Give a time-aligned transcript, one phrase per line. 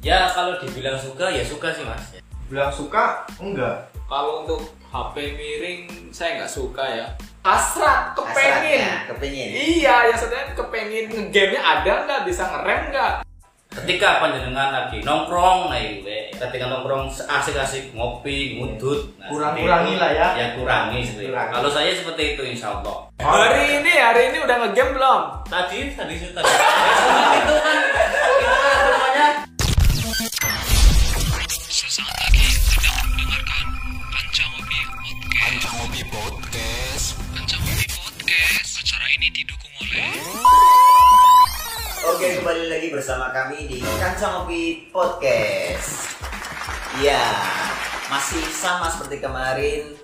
[0.00, 2.16] Ya kalau dibilang suka ya suka sih mas.
[2.48, 3.84] Bilang suka enggak?
[4.08, 7.06] Kalau untuk HP miring saya nggak suka ya.
[7.44, 8.80] Hasrat, kepengen.
[8.80, 9.48] Hasratnya, kepengin.
[9.52, 13.14] Iya, ya sebenarnya kepengen game-nya ada nggak, bisa ngerem nggak?
[13.70, 16.32] Ketika panjenengan lagi nongkrong, nah itu deh.
[16.32, 19.14] Ketika nongkrong asik-asik ngopi, ngudut.
[19.20, 20.02] nah, Kurang-kurangi seperti itu.
[20.02, 20.28] lah ya.
[20.34, 21.26] Ya kurangi seperti.
[21.30, 21.52] Kurangi.
[21.54, 22.96] Kalau saya seperti itu insya Allah.
[23.20, 25.20] Hari ini, hari ini udah ngegame belum?
[25.46, 26.50] Tadi tadi tadi.
[27.44, 27.78] itu kan
[43.00, 46.20] bersama kami di Kancang Opi Podcast.
[47.00, 47.32] Iya,
[48.12, 49.96] masih sama seperti kemarin.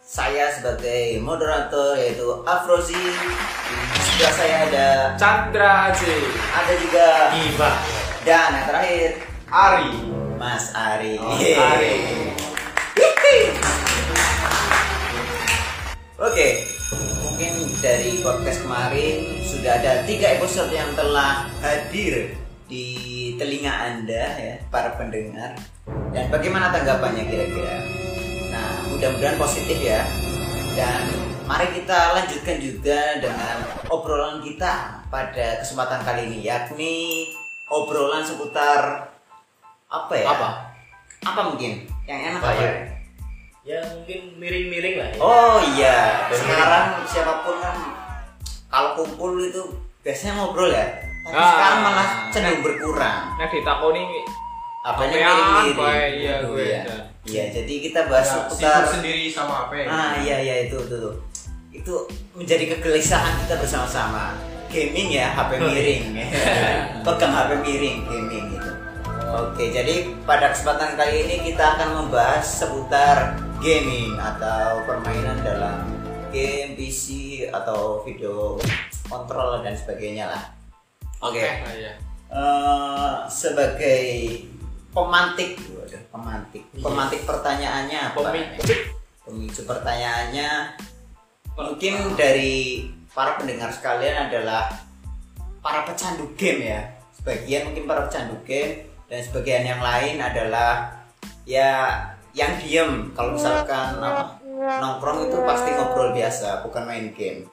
[0.00, 2.96] Saya sebagai moderator yaitu Afrozi.
[2.96, 4.88] Di sebelah saya ada
[5.20, 6.00] Chandra J.
[6.48, 7.76] ada juga Gibah.
[8.24, 9.10] dan yang terakhir
[9.52, 9.92] Ari.
[10.40, 11.20] Mas Ari.
[11.20, 11.36] Oh,
[11.76, 11.96] Ari.
[16.24, 16.48] Oke,
[17.84, 22.32] dari podcast kemarin sudah ada tiga episode yang telah hadir
[22.64, 25.52] di telinga anda ya para pendengar.
[26.08, 27.84] Dan bagaimana tanggapannya kira-kira?
[28.48, 30.00] Nah, mudah-mudahan positif ya.
[30.72, 31.12] Dan
[31.44, 37.28] mari kita lanjutkan juga dengan obrolan kita pada kesempatan kali ini, yakni
[37.68, 39.12] obrolan seputar
[39.92, 40.32] apa ya?
[40.32, 40.48] Apa?
[41.20, 41.84] Apa mungkin?
[42.08, 42.64] Yang enak Apa apa?
[42.64, 42.93] ya?
[43.64, 45.08] Ya mungkin miring-miring lah.
[45.08, 45.18] Ya.
[45.18, 45.96] Oh iya,
[46.28, 47.72] sekarang siapa pun kan
[48.68, 49.64] kalau kumpul itu
[50.04, 50.84] biasanya ngobrol ya.
[51.24, 51.48] Tapi Ah.
[51.48, 53.20] sekarang malah cenderung berkurang.
[53.34, 54.04] Nah ditakoni
[54.84, 56.12] Apanya Apaan, miring-miring.
[56.20, 56.60] Iya, Aduh, gue.
[56.62, 56.80] iya.
[57.24, 59.86] Iya, jadi kita bahas Ya, seputar sendiri sama apa ya?
[59.88, 61.16] Ah iya iya itu itu tuh.
[61.72, 61.94] Itu
[62.36, 64.36] menjadi kegelisahan kita bersama-sama.
[64.68, 66.04] Gaming ya, HP miring.
[67.08, 68.70] Pegang HP miring gaming gitu.
[69.32, 75.86] Oke, jadi pada kesempatan kali ini kita akan membahas seputar gaming atau permainan dalam
[76.34, 77.06] game PC
[77.54, 78.58] atau video
[79.06, 80.44] kontrol dan sebagainya lah.
[81.22, 81.42] Oke.
[81.42, 81.94] Iya.
[82.34, 84.02] Eh, sebagai
[84.90, 88.18] pemantik, waduh, pemantik, pemantik pertanyaannya apa?
[88.18, 88.74] Pemicu.
[89.24, 90.50] Pemicu pertanyaannya
[91.54, 94.66] mungkin dari para pendengar sekalian adalah
[95.62, 96.80] para pecandu game ya.
[97.14, 100.90] Sebagian mungkin para pecandu game dan sebagian yang lain adalah
[101.46, 102.02] ya
[102.34, 102.90] yang diem.
[103.14, 104.42] Kalau misalkan apa,
[104.82, 107.46] nongkrong itu pasti ngobrol biasa, bukan main game.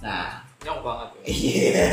[0.00, 1.08] Nah, Nyong banget.
[1.08, 1.20] ya.
[1.24, 1.88] Iya.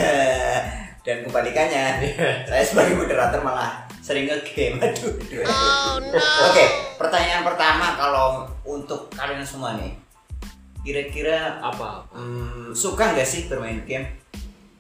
[1.01, 2.03] Dan kebalikannya,
[2.51, 4.75] saya sebagai moderator malah sering nge-game.
[4.83, 6.23] Aduh, aduh, aduh.
[6.51, 6.65] Oke,
[6.99, 9.95] pertanyaan pertama kalau untuk kalian semua nih,
[10.83, 12.03] kira-kira Apa?
[12.11, 14.07] hmm, suka nggak sih bermain game?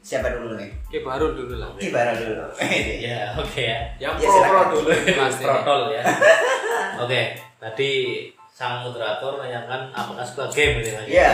[0.07, 0.71] Siapa dulu nih?
[0.87, 1.67] Oke baru dulu lah.
[1.75, 2.47] Gibara dulu.
[3.07, 3.79] Ya oke ya.
[3.99, 4.67] Yang Ya, pro pro silakan.
[4.71, 5.43] dulu pasti.
[5.43, 6.03] Protol ya.
[7.03, 7.21] Oke,
[7.59, 7.91] tadi
[8.47, 11.01] sang moderator menanyakan apakah suka game gitu ya.
[11.03, 11.31] Iya.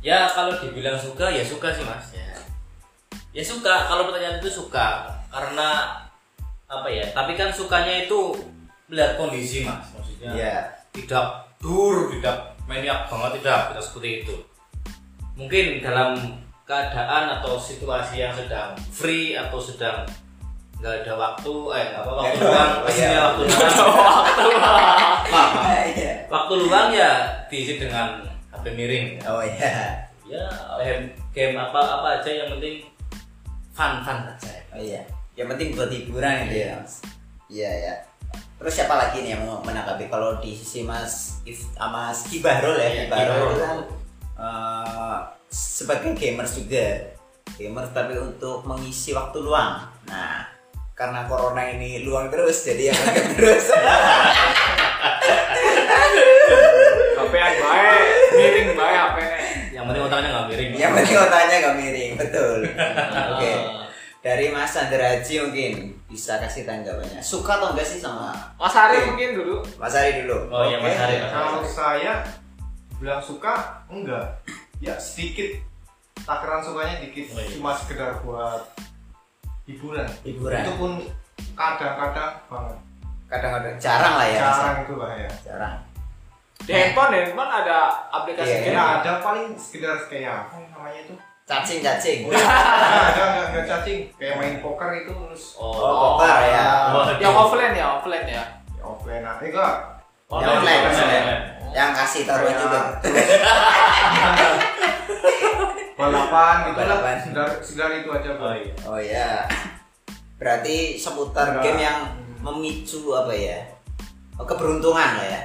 [0.00, 2.24] Ya kalau dibilang suka ya suka sih mas ya.
[3.36, 6.00] Ya suka kalau pertanyaan itu suka karena
[6.66, 7.04] apa ya?
[7.12, 8.32] Tapi kan sukanya itu
[8.88, 10.32] melihat kondisi mas maksudnya.
[10.32, 10.56] Iya.
[10.90, 11.26] Tidak
[11.60, 14.34] dur, tidak maniak banget tidak tidak seperti itu.
[15.36, 16.16] Mungkin dalam
[16.70, 20.06] keadaan atau situasi yang sedang free atau sedang
[20.78, 23.20] nggak ada waktu eh apa waktu luang pastinya iya.
[23.26, 24.22] waktu luang
[25.90, 26.12] Iya.
[26.30, 27.10] waktu luang ya
[27.50, 28.22] diisi dengan
[28.54, 29.98] HP miring Oh iya.
[30.24, 30.46] ya
[30.78, 32.86] game, game apa apa aja yang penting
[33.74, 35.02] fun fun aja Oh iya.
[35.34, 36.78] Yang penting buat hiburan itu ya.
[36.78, 36.94] Mas.
[37.50, 37.94] Iya ya.
[38.56, 42.78] Terus siapa lagi nih yang mau menanggapi kalau di sisi Mas If sama Mas Kibarul
[42.78, 43.78] ya, Iya, itu kan
[44.38, 45.18] eh,
[45.50, 47.10] sebagai gamers juga.
[47.58, 49.82] Gamers tapi untuk mengisi waktu luang.
[50.06, 50.46] Nah,
[50.94, 53.66] karena corona ini luang terus jadi yang ngegame terus.
[57.20, 58.02] HP baik,
[58.34, 59.18] miring baik HP.
[59.70, 62.58] yang penting otaknya nggak miring yang penting otaknya gak miring, betul.
[62.66, 63.50] Oke.
[63.54, 63.86] Ah.
[64.20, 65.72] Dari Mas Sandraji mungkin
[66.04, 67.24] bisa kasih tanggapannya.
[67.24, 69.64] Suka atau enggak sih sama Mas Ari mungkin dulu.
[69.80, 70.52] Mas Ari dulu?
[70.52, 70.84] Oh iya, Oke.
[70.84, 71.16] Ari, Mas Ari.
[71.32, 72.12] Kalau saya
[73.00, 74.26] bilang suka enggak.
[74.80, 75.60] Ya sedikit
[76.18, 77.48] takaran sukanya dikit, Oh, iya.
[77.52, 78.64] cuma sekedar buat
[79.64, 80.08] hiburan.
[80.20, 80.60] Hiburan.
[80.62, 80.92] Itu pun
[81.54, 82.76] kadang-kadang banget.
[83.26, 85.30] kadang-kadang jarang lah ya Jarang itu lah ya.
[85.40, 85.76] jarang
[86.60, 87.78] Di handphone, handphone ada
[88.10, 88.58] aplikasi Iya.
[88.60, 88.74] game.
[88.74, 91.14] Ya ada paling sekedar kayak apa ya namanya itu?
[91.42, 95.74] cacing cacing Nah, ada nggak nggak cacing kayak main poker itu terus oh
[96.14, 98.42] poker ya Oh, Yang offline ya, offline ya.
[98.80, 99.74] offline nah, enggak
[100.26, 101.24] Oh, Yang online, online, online.
[101.26, 101.42] online.
[101.70, 102.60] Yang kasih taruhan Ya.
[102.60, 102.80] juga
[105.96, 107.14] balapan gitu lah Balapan.
[107.20, 109.28] sekedar sekedar itu aja oh iya oh ya
[110.36, 111.64] Berarti seputar Enggak.
[111.68, 111.98] game yang
[112.40, 113.60] memicu apa ya?
[114.40, 115.40] Oh, keberuntungan lah ya.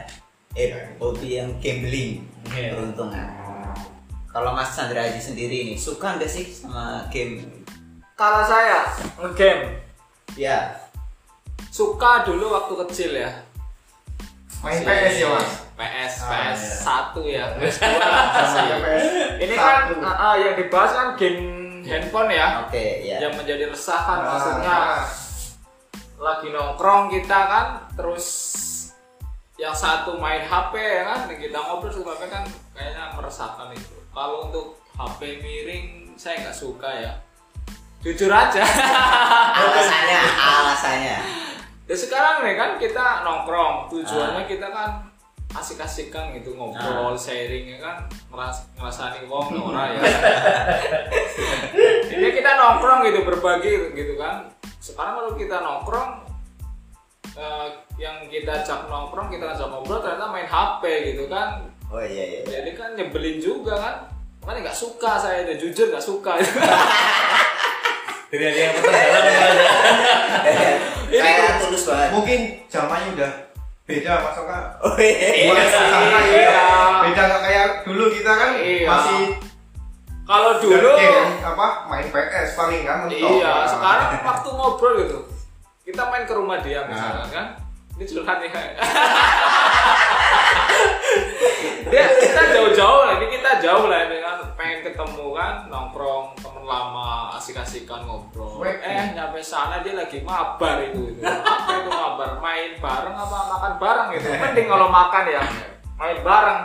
[0.55, 0.87] Eh, Iya.
[0.95, 2.71] hobi yang gambling, Iya.
[2.71, 3.27] keberuntungan.
[4.31, 7.43] Kalau Mas Chandra Haji sendiri nih, suka nggak sih sama game?
[8.15, 8.87] Kalau saya
[9.19, 9.83] ngegame
[10.39, 10.79] Ya,
[11.67, 13.35] suka dulu waktu kecil ya.
[14.63, 15.64] Main PS ya mas.
[15.75, 16.75] PS, Ah, PS iya.
[17.11, 17.45] 1 ya.
[17.59, 18.63] PS 2 lah masih.
[18.65, 19.03] Sama PS.
[19.43, 19.93] Ini kan satu.
[20.01, 21.41] ah, ah, yang dibahas kan game
[21.83, 22.47] handphone ya.
[22.63, 23.17] oke ya.
[23.21, 24.77] Yang menjadi resahan maksudnya
[26.15, 28.25] lagi nongkrong kita kan terus
[29.55, 34.47] yang satu main HP ya kan kita ngobrol sama HP kan kayaknya meresahkan itu kalau
[34.47, 35.85] untuk HP miring
[36.15, 37.11] saya nggak suka ya
[37.99, 38.63] jujur aja
[39.59, 41.17] Alasannya, alasannya.
[41.85, 45.04] ya sekarang nih kan kita nongkrong tujuannya kita kan
[45.55, 47.95] asik-asikan gitu ngobrol sharing ya kan?
[48.27, 49.99] Ngeras ngerasani wong ora ya.
[52.15, 54.51] Ini kita nongkrong gitu berbagi gitu kan.
[54.83, 56.11] Sekarang kalau kita nongkrong
[57.39, 61.63] eh, yang kita ajak nongkrong kita ajak ngobrol ternyata main HP gitu kan.
[61.87, 62.39] Oh iya iya.
[62.43, 63.95] jadi kan nyebelin juga kan.
[64.43, 66.35] Makanya nggak suka saya itu jujur nggak suka.
[68.35, 69.23] Dari ada yang terdalam
[71.13, 72.09] Ini Kayak tulus banget.
[72.11, 73.31] Mungkin zamannya udah
[73.85, 74.59] beda mas Oka.
[74.81, 75.45] Oh iya.
[75.45, 76.41] Buat sana iya.
[76.41, 76.65] ya.
[77.05, 78.87] Beda nggak kayak dulu kita kan Iya.
[78.89, 79.21] masih
[80.25, 83.29] kalau dulu game, apa main PS paling kan mentok.
[83.29, 83.69] Iya, Nah.
[83.69, 85.19] sekarang waktu ngobrol gitu,
[85.85, 86.89] kita main ke rumah dia Nah.
[86.89, 87.45] misalkan kan,
[87.95, 88.51] ini curhat nih.
[91.85, 96.67] dia kita jauh-jauh lah, ini kita jauh lah ini kan, pengen ketemu kan, nongkrong temen
[96.67, 98.59] lama, asik-asikan ngobrol.
[98.67, 101.21] Eh nyampe sana dia lagi mabar itu, itu.
[101.29, 102.41] apa itu mabar?
[102.43, 104.27] Main bareng apa makan bareng gitu?
[104.27, 105.43] Mending kalau makan ya,
[105.95, 106.61] main bareng.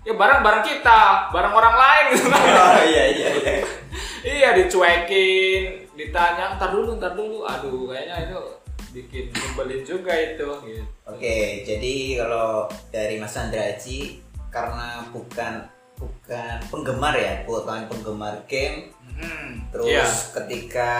[0.00, 2.40] Ya bareng bareng kita, bareng orang lain gitu kan.
[2.40, 3.52] Oh iya iya iya.
[4.20, 8.40] Iya dicuekin, ditanya ntar dulu ntar dulu, aduh kayaknya itu
[8.90, 10.48] bikin nyebelin juga itu.
[10.64, 10.84] Gitu.
[11.04, 15.62] Oke, jadi kalau dari Mas Chandra Haji karena bukan
[15.94, 20.06] bukan penggemar ya, bukan penggemar game, Hmm, terus iya.
[20.32, 20.90] ketika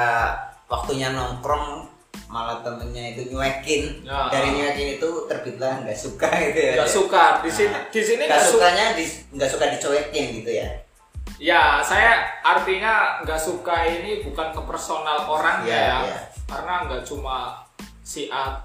[0.67, 1.89] waktunya nongkrong
[2.27, 4.29] malah temennya itu nyuekin, Ya.
[4.29, 6.73] dari nyuekin itu terbitlah nggak suka gitu ya.
[6.77, 8.55] nggak suka di sini di sini nggak nggak suka.
[8.61, 10.69] sukanya di- nggak suka dicuekin gitu ya.
[11.41, 16.19] Ya saya artinya nggak suka ini bukan ke personal orangnya Iya, ya, iya.
[16.45, 17.57] karena nggak cuma
[18.11, 18.59] si A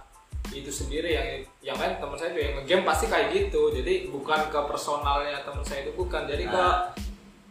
[0.50, 1.28] itu sendiri yang
[1.64, 5.62] yang lain teman saya juga yang game pasti kayak gitu jadi bukan ke personalnya teman
[5.62, 6.90] saya itu bukan jadi ke Ah.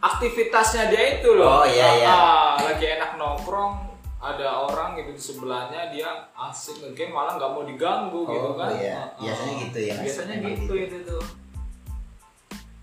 [0.01, 2.07] aktivitasnya dia itu loh Oh, iya, iya.
[2.09, 3.87] Ah, lagi enak nongkrong
[4.17, 8.75] ada orang gitu di sebelahnya dia asik ngegame malah nggak mau diganggu gitu Oh, kan
[8.75, 8.95] iya.
[8.95, 9.21] Ah, ah.
[9.23, 10.73] Biasanya gitu ya, biasanya gitu gitu.
[10.77, 11.23] itu tuh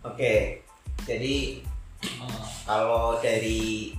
[0.02, 0.64] Oke,
[1.04, 1.62] jadi
[2.18, 2.42] Ah.
[2.66, 3.94] kalau dari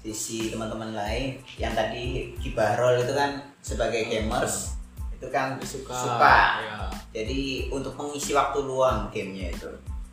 [0.00, 4.74] sisi teman-teman lain yang tadi Kibarol itu kan sebagai gamers
[5.14, 6.36] itu kan suka suka.
[6.60, 6.76] ya.
[7.14, 9.70] Jadi untuk mengisi waktu luang gamenya itu.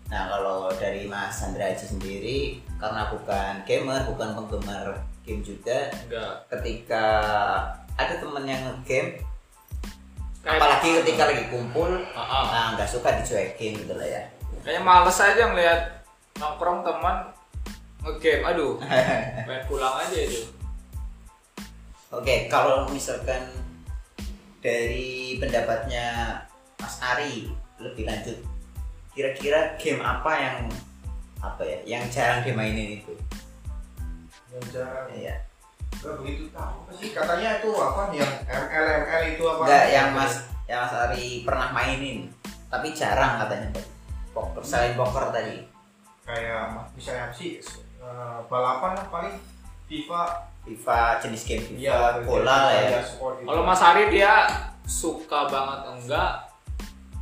[0.10, 2.38] Nah kalau dari Mas Sandra Haji sendiri
[2.78, 7.06] karena bukan gamer, bukan penggemar game juga, enggak ketika
[7.94, 9.22] ada temen yang ngegame,
[10.42, 12.45] Kayak- apalagi ketika lagi kumpul, ah.
[12.50, 14.22] nah nggak suka dicuekin gitu lah ya.
[14.66, 15.81] Kayaknya males aja ngeliat
[16.38, 17.16] nongkrong teman
[18.06, 18.42] ngegame.
[18.50, 18.72] Aduh,
[19.48, 20.42] pengen pulang aja itu.
[22.09, 23.54] Oke, kalau misalkan
[24.66, 26.42] dari pendapatnya
[26.81, 28.33] Mas Ari lebih lanjut,
[29.13, 30.57] kira-kira game apa yang
[31.37, 33.13] apa ya, yang jarang dimainin itu?
[34.49, 35.06] Yang jarang.
[35.13, 35.37] Ya,
[36.01, 39.61] Gak begitu tahu sih katanya itu apa yang ML ML itu apa?
[39.69, 40.33] enggak yang Mas
[40.66, 42.25] yang Mas Ari pernah mainin,
[42.73, 43.69] tapi jarang katanya.
[44.33, 45.61] Poker, selain poker tadi.
[46.25, 47.57] kayak misalnya sih
[48.01, 49.37] eh, balapan lah paling
[49.89, 52.99] FIFA FIFA jenis game FIFA Iya, bola lah ya.
[53.01, 53.47] gitu.
[53.47, 54.33] Kalau Mas Ari dia
[54.83, 56.31] suka banget enggak?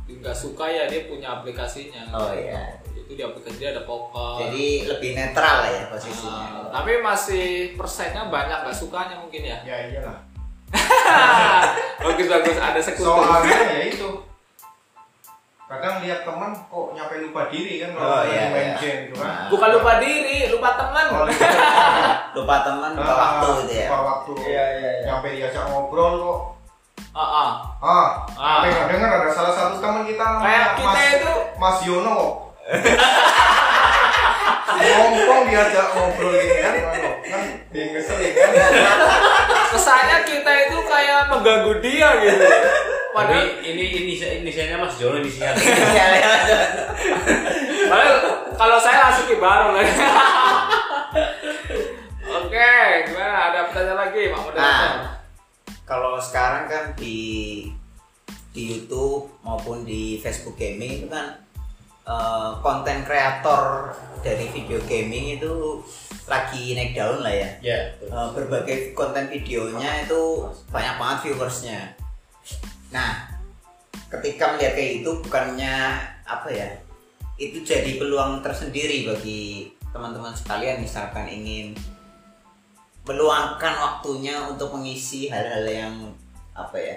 [0.08, 2.02] Enggak suka ya dia punya aplikasinya.
[2.10, 2.80] Oh, iya.
[2.90, 4.44] Itu di aplikasi dia ada poker.
[4.44, 6.44] Jadi lebih netral lah ya posisinya.
[6.68, 9.58] Ah, tapi masih persennya banyak nggak sukanya mungkin ya.
[9.64, 10.18] ya iyalah
[12.04, 13.08] bagus bagus ada sekutu.
[13.08, 14.08] soalnya ya itu
[15.68, 18.78] kadang lihat teman kok nyampe lupa diri kan Oh, kalau lagi iya, main iya.
[18.78, 19.48] game gitu kan Nah.
[19.48, 21.06] Bukan lupa diri, lupa teman.
[21.10, 21.24] Oh,
[22.34, 23.84] lupa, teman, lupa Ah, waktu gitu ya.
[23.84, 25.04] lupa waktu Iya, iya, iya.
[25.06, 26.38] nyampe diajak ngobrol kok
[27.12, 27.50] Ah, ah.
[27.78, 28.58] ah, Ah.
[28.58, 32.10] sampai nggak dengar ada salah satu teman kita namanya Kayak kita Mas, itu- Mas Yono
[32.10, 32.32] kok
[34.78, 36.74] ngomong diajak ngobrol gini kan
[37.26, 38.50] kan bikin ngeselin kan
[39.72, 42.46] kesannya kita itu kayak mengganggu dia gitu.
[43.12, 45.58] Padahal ini ini inisialnya Mas Jono inisialnya.
[47.88, 48.16] Padahal
[48.54, 49.92] kalau saya langsung ke bareng lagi
[52.38, 52.72] oke
[53.08, 53.36] gimana?
[53.50, 54.62] Ada pertanyaan lagi Pak Moderator?
[54.62, 54.92] Nah,
[55.88, 57.18] kalau sekarang kan di
[58.52, 61.47] di YouTube maupun di Facebook Gaming itu kan
[62.08, 63.92] eh, konten kreator
[64.24, 65.84] dari video gaming itu
[66.28, 67.50] lagi naik daun lah ya.
[67.60, 71.80] ya Eh, berbagai konten videonya itu banyak banget viewersnya.
[72.92, 73.28] Nah,
[74.08, 75.74] ketika melihat kayak itu bukannya
[76.24, 76.68] apa ya?
[77.38, 81.72] Itu jadi peluang tersendiri bagi teman-teman sekalian misalkan ingin
[83.08, 85.94] meluangkan waktunya untuk mengisi hal-hal yang
[86.52, 86.96] apa ya?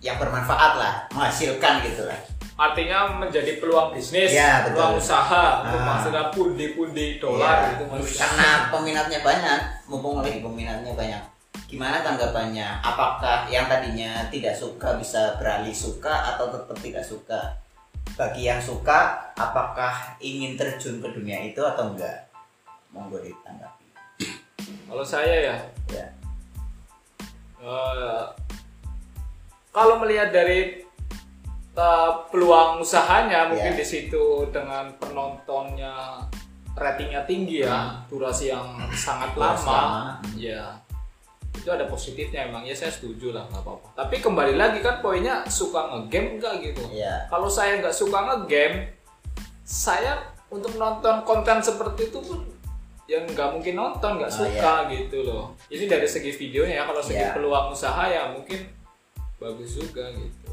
[0.00, 2.39] Yang bermanfaat lah, menghasilkan gitu lah.
[2.60, 4.76] Artinya menjadi peluang bisnis, Ya, betul.
[4.76, 5.84] peluang usaha, untuk Ah.
[5.88, 8.20] menghasilkan pundi-pundi dolar Iya, gitu maksudnya.
[8.20, 11.22] karena peminatnya banyak mumpung lagi peminatnya banyak.
[11.64, 12.68] Gimana tanggapannya?
[12.84, 17.40] Apakah yang tadinya tidak suka bisa beralih suka atau tetap tidak suka?
[18.18, 22.28] Bagi yang suka apakah ingin terjun ke dunia itu atau enggak?
[22.92, 23.86] Monggo ditanggapi.
[24.84, 25.56] Kalau saya ya,
[25.88, 26.06] ya
[27.60, 28.22] eh,
[29.70, 30.82] kalau melihat dari
[31.80, 33.78] eh, peluang usahanya mungkin Ya.
[33.80, 36.20] di situ dengan penontonnya
[36.72, 40.04] ratingnya tinggi ya, durasi yang sangat Durasi lama, lama.
[40.36, 40.76] ya
[41.50, 43.88] itu ada positifnya emang ya saya setuju lah nggak apa-apa.
[43.98, 46.80] Tapi kembali lagi kan poinnya suka ngegame enggak gitu.
[46.90, 48.96] ya Kalau saya nggak suka ngegame,
[49.60, 50.16] saya
[50.48, 52.40] untuk nonton konten seperti itu pun
[53.04, 55.44] yang nggak mungkin nonton nggak Oh, suka gitu loh.
[55.66, 57.34] Ini dari segi videonya ya, kalau segi Iya.
[57.34, 58.60] peluang usaha ya mungkin
[59.36, 60.48] bagus juga gitu.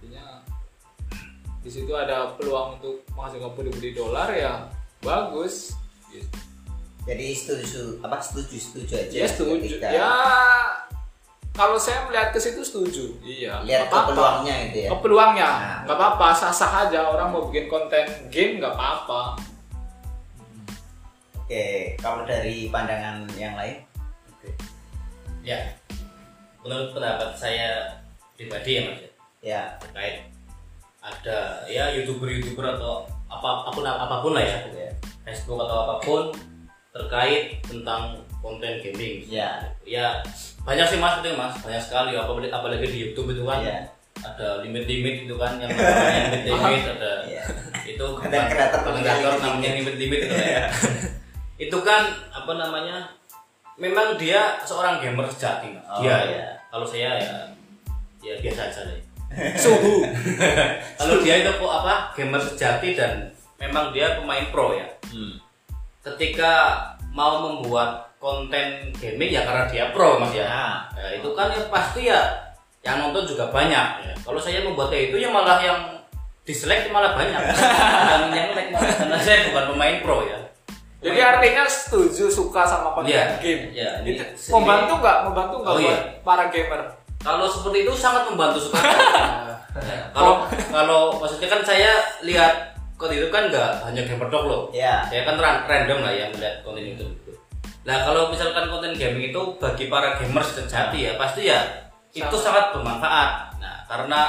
[0.00, 0.40] Artinya
[1.60, 4.64] di situ ada peluang untuk menghasilkan pundi-pundi dolar ya
[4.98, 5.76] bagus.
[6.08, 6.24] Gitu.
[7.04, 9.60] jadi setuju apa setuju setuju aja Ya setuju.
[9.60, 10.10] ketika Ya
[11.50, 13.04] kalau saya melihat ke situ setuju.
[13.20, 13.60] Iya.
[13.60, 15.78] lihat ke peluangnya gitu ya ke peluangnya Nah.
[15.84, 19.36] nggak apa-apa sah-sah aja orang mau bikin konten game nggak apa-apa
[21.36, 21.64] oke
[21.98, 23.84] kalau dari pandangan yang lain
[25.40, 25.60] ya
[26.60, 28.00] menurut pendapat saya
[28.34, 29.09] pribadi ya mas
[29.40, 30.16] ya, ya terkait
[31.00, 34.58] ada ya youtuber youtuber atau apa apa pun apa pun lah ya.
[34.68, 34.90] Ya.
[35.24, 36.22] Facebook atau apa pun
[36.92, 39.24] terkait tentang konten gaming.
[39.24, 39.64] Ya.
[39.86, 40.20] Ya
[40.60, 41.56] banyak sih mas itu mas.
[41.64, 43.64] Banyak sekali apalagi apalagi di YouTube itu kan.
[43.64, 43.80] Iya.
[44.20, 47.40] ada limit-limit itu kan yang namanya limit-limit ada Iya.
[47.88, 50.68] itu Konten kreator kreator namanya limit-limit itu ya.
[51.64, 53.08] Itu kan apa namanya
[53.80, 55.84] memang dia seorang gamer sejati mas.
[55.88, 56.48] Oh, dia iya.
[56.68, 57.32] kalau saya ya
[58.20, 59.09] ya biasa aja deh
[59.56, 60.02] suhu.
[60.98, 64.86] Kalau dia itu kok apa gamer sejati dan memang dia pemain pro ya.
[65.10, 65.36] Hmm.
[66.00, 66.80] ketika
[67.12, 70.48] mau membuat konten gaming ya karena dia pro mas ya.
[70.48, 70.76] Nah.
[70.96, 72.20] Ya, itu kan ya pasti ya
[72.80, 73.86] yang nonton juga banyak.
[74.08, 74.14] Ya.
[74.24, 76.00] kalau saya membuatnya itu ya malah yang
[76.42, 77.36] dislike malah banyak.
[78.10, 80.38] Yang yang like malah karena saya bukan pemain pro ya.
[81.00, 83.72] Jadi artinya setuju suka sama konten Iya, game.
[83.72, 84.20] Iya, ini
[84.52, 85.18] membantu nggak?
[85.32, 86.20] Membantu nggak Oh, buat iya.
[86.20, 86.80] para gamer
[87.20, 88.88] kalau seperti itu sangat membantu sekali
[89.70, 94.62] Ya, kalau kalau maksudnya kan saya lihat konten itu kan nggak hanya gamer dog loh.
[94.74, 97.06] Ya saya kan ran- random lah yang melihat konten itu.
[97.86, 101.62] Nah kalau misalkan konten gaming itu bagi para gamers sejati ya pasti ya
[102.10, 103.62] itu sangat bermanfaat.
[103.62, 104.20] Nah karena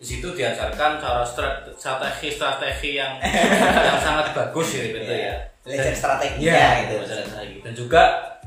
[0.00, 3.20] di situ diajarkan cara strategi strategi yang
[3.86, 5.34] yang sangat bagus ya gitu ya.
[5.60, 6.94] Belajar strateginya Iya, gitu.
[7.04, 7.56] strategi.
[7.60, 8.02] dan juga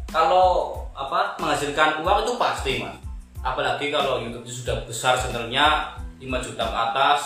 [0.10, 2.96] kalau apa menghasilkan uang itu pasti mas
[3.40, 7.22] apalagi kalau YouTube itu sudah besar channelnya 5 juta ke atas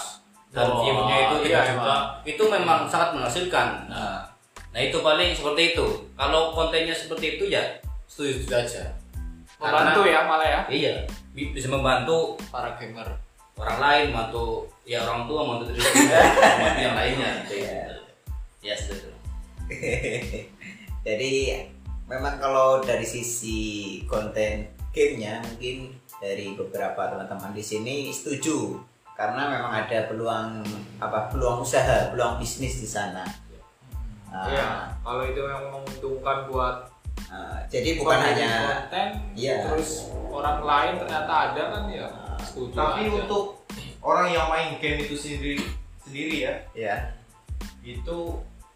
[0.54, 3.90] dan Oh, view-nya itu 3 iya, juta itu memang sangat menghasilkan.
[3.90, 4.22] Nah,
[4.70, 5.88] nah itu paling seperti itu.
[6.14, 7.62] Kalau kontennya seperti itu ya
[8.06, 8.86] setuju aja.
[9.58, 10.60] Membantu ya malah ya?
[10.70, 10.94] Iya
[11.34, 13.10] bi- bisa membantu para gamer.
[13.54, 16.10] orang lain membantu ya orang tua membantu diri sendiri
[16.58, 17.56] membantu yang lainnya gitu.
[18.66, 19.12] ya seperti itu
[21.06, 21.34] Jadi
[22.06, 23.60] memang kalau dari sisi
[24.06, 25.94] konten gamenya mungkin
[26.24, 28.80] dari beberapa teman-teman di sini setuju
[29.14, 30.64] karena memang ada peluang
[30.98, 33.28] apa peluang usaha, peluang bisnis di sana.
[34.32, 34.68] Ah, Iya,
[35.04, 36.88] kalau itu yang menguntungkan buat
[37.28, 38.50] ah, jadi bukan hanya
[38.88, 39.68] konten, Iya.
[39.68, 42.08] terus orang lain ternyata ada kan ya
[42.42, 43.14] setuju Tapi aja.
[43.22, 43.44] untuk
[44.00, 45.60] orang yang main game itu sendiri
[46.02, 46.96] sendiri ya, ya
[47.84, 48.18] itu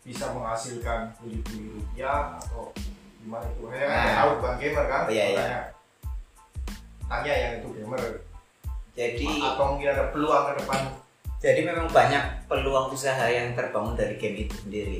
[0.03, 2.69] bisa menghasilkan puluh-puluh rupiah atau
[3.23, 3.63] gimana itu?
[3.65, 4.13] Kan Nah.
[4.13, 5.01] tahu bukan gamer kan?
[5.07, 5.59] Oh, iya, iya.
[7.07, 8.03] Tanya yang itu gamer.
[8.91, 10.81] jadi Atau mungkin ada peluang ke depan.
[11.37, 14.99] jadi memang banyak peluang usaha yang terbangun dari game itu sendiri.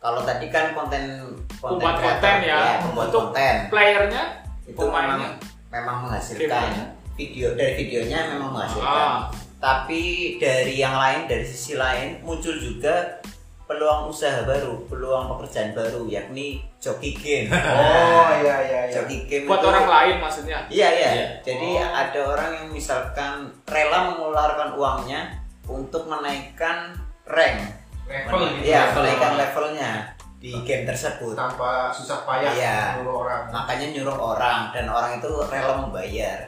[0.00, 1.20] Kalau tadi kan konten
[1.60, 3.54] Pembuat kreator, konten ya, pembuat untuk konten.
[3.68, 4.22] playernya
[4.64, 5.14] itu pemainnya.
[5.14, 5.32] memang,
[5.68, 6.70] memang menghasilkan
[7.16, 9.18] video dari videonya memang menghasilkan Ah.
[9.56, 10.02] tapi
[10.36, 13.20] dari yang lain dari sisi lain muncul juga
[13.66, 17.50] peluang usaha baru, peluang pekerjaan baru yakni joki game.
[17.50, 18.94] Oh iya iya iya.
[18.94, 21.10] joki game buat itu- orang lain maksudnya Iya iya.
[21.12, 21.26] Iya.
[21.42, 21.90] Jadi Oh.
[21.92, 23.32] ada orang yang misalkan
[23.66, 25.34] rela mengeluarkan uangnya
[25.66, 26.94] untuk menaikkan
[27.26, 27.58] rank.
[28.06, 28.70] Level gitu.
[28.70, 29.02] Iya, level.
[29.02, 29.90] menaikkan levelnya
[30.36, 31.34] di game tersebut.
[31.34, 32.78] Tanpa susah payah Iya.
[32.96, 33.42] nyuruh orang.
[33.50, 36.38] Makanya nyuruh orang dan orang itu rela membayar.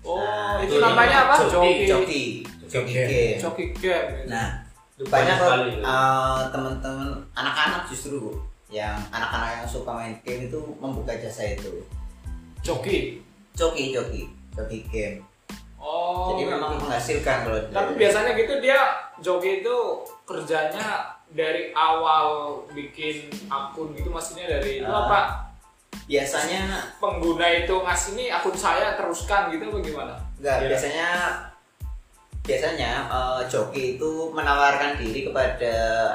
[0.00, 2.22] oh Nah, itu itu namanya apa joki, joki Joki,
[2.70, 3.36] joki game.
[3.36, 4.08] joki game.
[4.24, 4.46] Nah,
[5.06, 5.82] banyak kok sekali itu.
[5.84, 8.34] uh, teman-teman anak-anak justru
[8.68, 11.70] yang anak-anak yang suka main game itu membuka jasa itu.
[12.58, 13.22] joki
[13.54, 15.18] Joki, joki, joki game.
[15.78, 16.50] oh Jadi gitu.
[16.52, 18.78] memang menghasilkan kalau tapi biasanya gitu dia
[19.18, 19.76] joki itu
[20.22, 25.06] kerjanya dari awal bikin akun gitu maksudnya dari itu Ah.
[25.06, 25.20] apa
[26.04, 26.62] biasanya
[26.96, 30.68] pengguna itu ngasih ini akun saya teruskan gitu apa gimana enggak Iya.
[30.72, 31.08] biasanya
[32.48, 35.74] biasanya eh, joki itu menawarkan diri kepada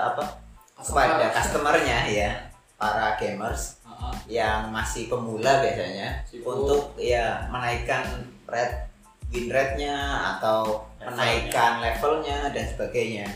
[0.09, 0.41] apa
[0.81, 2.31] kepada customernya ya.
[2.73, 4.41] Para gamers Heeh.
[4.41, 6.51] yang masih pemula biasanya Sibuk.
[6.67, 8.03] untuk ya menaikkan
[8.43, 8.91] rate
[9.31, 9.95] win rate-nya
[10.35, 11.07] atau Levelnya.
[11.07, 13.27] menaikkan levelnya dan sebagainya.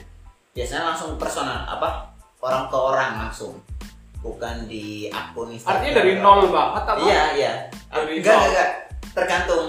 [0.51, 2.11] Biasanya langsung personal apa
[2.43, 3.55] orang ke orang langsung.
[4.19, 5.79] Bukan di akun Instagram.
[5.79, 6.99] artinya dari nol banget apa?
[6.99, 7.53] Iya iya.
[7.87, 8.41] Dari enggak, nol.
[8.43, 8.69] enggak enggak.
[9.15, 9.63] Tergantung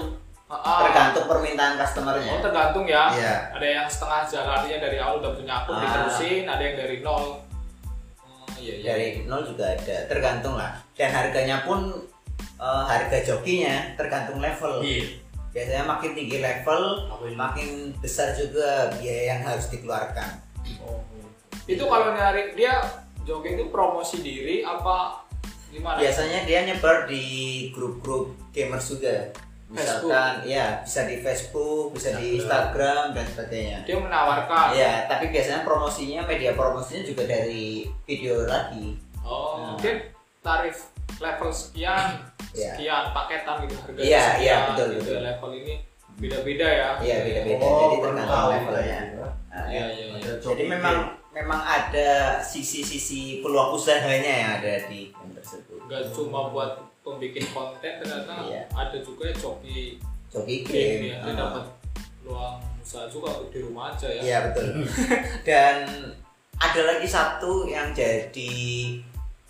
[0.49, 0.77] Heeh.
[0.81, 3.35] tergantung permintaan customernya oh tergantung ya Iya.
[3.53, 5.81] ada yang setengah jalan artinya dari awal udah punya akun Ah.
[5.83, 7.25] diterusin ada yang dari nol
[8.19, 11.93] oh, iya iya dari nol juga ada tergantung lah dan harganya pun
[12.57, 15.21] eh, harga jokinya tergantung level Iya.
[15.49, 21.01] biasanya makin tinggi level Makin- makin besar juga biaya yang harus dikeluarkan Oh,
[21.65, 22.77] itu kalau nyari dia
[23.21, 25.21] jogging itu promosi diri apa
[25.69, 25.97] gimana?
[25.97, 27.25] biasanya dia nyebar di
[27.69, 29.29] grup-grup gamers juga
[29.69, 34.67] misalkan ya bisa di Facebook bisa di Instagram dan sebagainya Dia menawarkan.
[34.73, 39.77] ya tapi biasanya promosinya media promosinya juga dari video lagi Oh, Nah.
[39.77, 40.09] mungkin
[40.41, 42.17] tarif level sekian,
[42.49, 42.73] Iya.
[42.73, 45.01] sekian paketan gitu harganya Iya, sekian, iya, betul, gitu.
[45.05, 45.17] betul.
[45.21, 45.73] Level ini
[46.17, 46.89] beda-beda ya.
[46.97, 48.99] iya beda-beda Oh, jadi tergantung levelnya saya.
[49.13, 50.17] Nah, Iya, iya, iya.
[50.17, 50.97] Ada Jadi memang
[51.29, 52.09] memang ada
[52.41, 55.77] sisi-sisi peluang usahanya yang ada di game tersebut.
[55.85, 58.63] Gak cuma buat pembikin konten ternyata Iya.
[58.69, 59.97] ada juga joki
[60.29, 61.03] Joki game game.
[61.09, 61.17] ya.
[61.21, 61.35] Dia ah.
[61.35, 61.63] dapat
[62.19, 64.21] peluang usaha juga di rumah aja ya.
[64.21, 64.65] Iya betul.
[65.47, 65.75] Dan
[66.55, 68.53] ada lagi satu yang jadi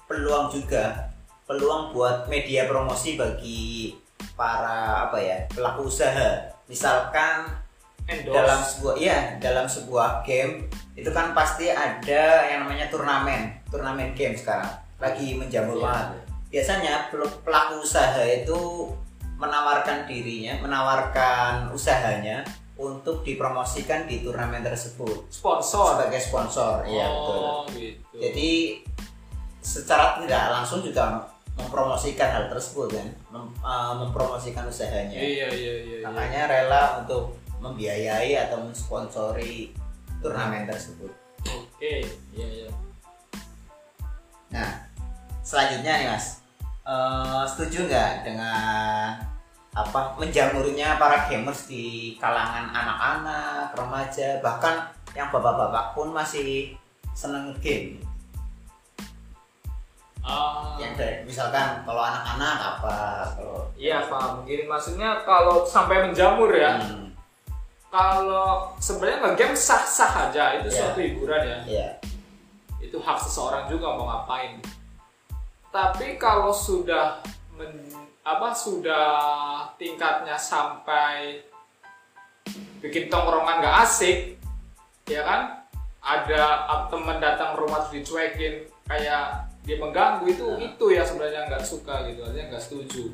[0.06, 1.12] peluang juga,
[1.44, 3.92] peluang buat media promosi bagi
[4.34, 6.40] para apa ya pelaku usaha.
[6.66, 7.50] Misalkan
[8.08, 8.34] Endorse.
[8.34, 14.34] dalam sebuah ya dalam sebuah game itu kan pasti ada yang namanya turnamen turnamen game
[14.34, 14.66] sekarang
[14.98, 15.84] lagi menjamur Iya.
[15.86, 16.10] banget
[16.50, 18.90] biasanya pel- pelaku usaha itu
[19.40, 22.44] menawarkan dirinya menawarkan usahanya
[22.80, 25.96] untuk dipromosikan di turnamen tersebut sponsor.
[26.00, 28.16] sebagai sponsor ya betul oh, gitu.
[28.20, 28.52] jadi
[29.60, 31.28] secara tidak langsung juga
[31.60, 35.96] mempromosikan hal tersebut kan Mem- eh, mempromosikan usahanya Iya, iya, iya.
[36.00, 36.08] iya.
[36.08, 39.76] makanya rela untuk membiayai atau mensponsori
[40.24, 41.12] turnamen tersebut.
[41.44, 42.70] Oke, iya, iya.
[44.52, 44.88] Nah,
[45.44, 46.39] selanjutnya nih mas,
[46.90, 49.14] Eh, setuju nggak dengan
[49.78, 56.74] apa menjamurnya para gamers di kalangan anak-anak, remaja, bahkan yang bapak-bapak pun masih
[57.14, 58.02] seneng game.
[60.26, 62.98] Ah, Yang dari, misalkan kalau anak-anak apa,
[63.38, 64.42] kalau Iya paham.
[64.44, 67.14] Gini maksudnya kalau sampai menjamur ya, Hmm,
[67.94, 70.80] kalau sebenarnya ngegame sah-sah aja itu Iya.
[70.90, 71.58] suatu hiburan ya.
[71.70, 71.90] iya,
[72.82, 74.58] Itu hak seseorang juga mau ngapain.
[75.70, 77.22] Tapi kalau sudah
[77.54, 77.94] men-
[78.26, 79.08] apa sudah
[79.78, 81.42] tingkatnya sampai
[82.82, 84.38] bikin tongkrongan nggak asik,
[85.06, 85.42] ya kan?
[86.00, 90.58] Ada teman datang rumah terus dicuekin kayak dia mengganggu itu Nah.
[90.66, 93.14] itu ya sebenarnya nggak suka gitu aja nggak setuju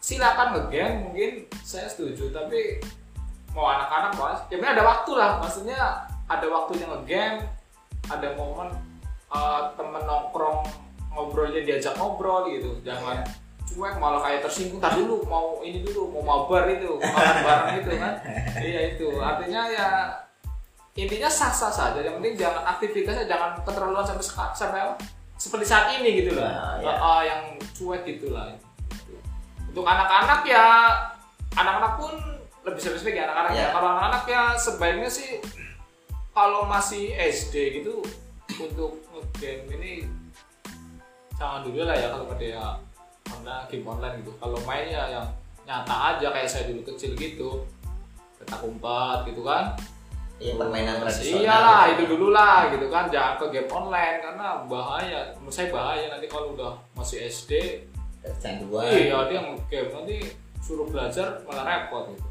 [0.00, 1.30] silakan ngegame mungkin
[1.62, 2.80] saya setuju tapi
[3.54, 5.78] mau anak-anak mas ya ada waktu lah maksudnya
[6.26, 7.46] ada waktunya ngegame
[8.08, 8.72] ada momen
[9.30, 10.64] uh, temen nongkrong
[11.10, 12.70] ngobrolnya diajak ngobrol gitu.
[12.86, 13.22] Jangan
[13.66, 14.82] cuek malah kayak tersinggung.
[14.82, 18.14] Tadi dulu mau ini dulu mau mabar itu makan bareng itu kan.
[18.70, 19.08] Iya itu.
[19.18, 19.88] Artinya ya
[20.98, 22.02] intinya sah sah saja.
[22.02, 24.96] Yang penting jangan aktivitasnya jangan keterlaluan sampai seka- sampai apa?
[25.40, 26.44] seperti saat ini gitu loh.
[26.44, 26.92] Nah, ya.
[27.00, 27.42] Ah, yang
[27.72, 28.52] cuek gitu lah.
[29.64, 30.92] Untuk anak-anak ya
[31.56, 32.12] anak-anak pun
[32.60, 33.60] lebih spesifik ya anak-anak ya.
[33.64, 33.68] Ya.
[33.72, 35.40] kalau anak-anak ya sebaiknya sih
[36.36, 38.04] kalau masih SD gitu
[38.60, 39.00] untuk
[39.40, 40.04] game ini
[41.40, 42.64] jangan dulu lah ya kalau pada ya
[43.32, 45.26] online game online gitu kalau mainnya yang
[45.64, 47.64] nyata aja kayak saya dulu kecil gitu
[48.36, 49.72] petak umpet gitu kan
[50.40, 51.44] Iya, permainan tradisional.
[51.44, 53.12] Iyalah, itu dulu lah gitu kan.
[53.12, 55.36] Jangan ke game online karena bahaya.
[55.36, 57.84] Menurut saya bahaya nanti kalau udah masih SD.
[58.24, 58.88] Kecanduan.
[58.88, 60.32] Iya, dia game nanti
[60.64, 62.29] suruh belajar malah repot gitu.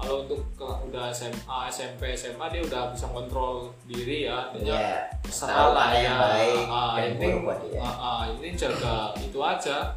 [0.00, 4.48] Kalau untuk ke, udah SMA, SMP, SMA dia udah bisa kontrol diri ya.
[4.56, 4.96] Dia Iya.
[5.44, 6.16] lah mana yang ya.
[6.16, 7.28] baik, Ah, yang ini,
[7.76, 9.92] ah, ah, ini jaga itu aja.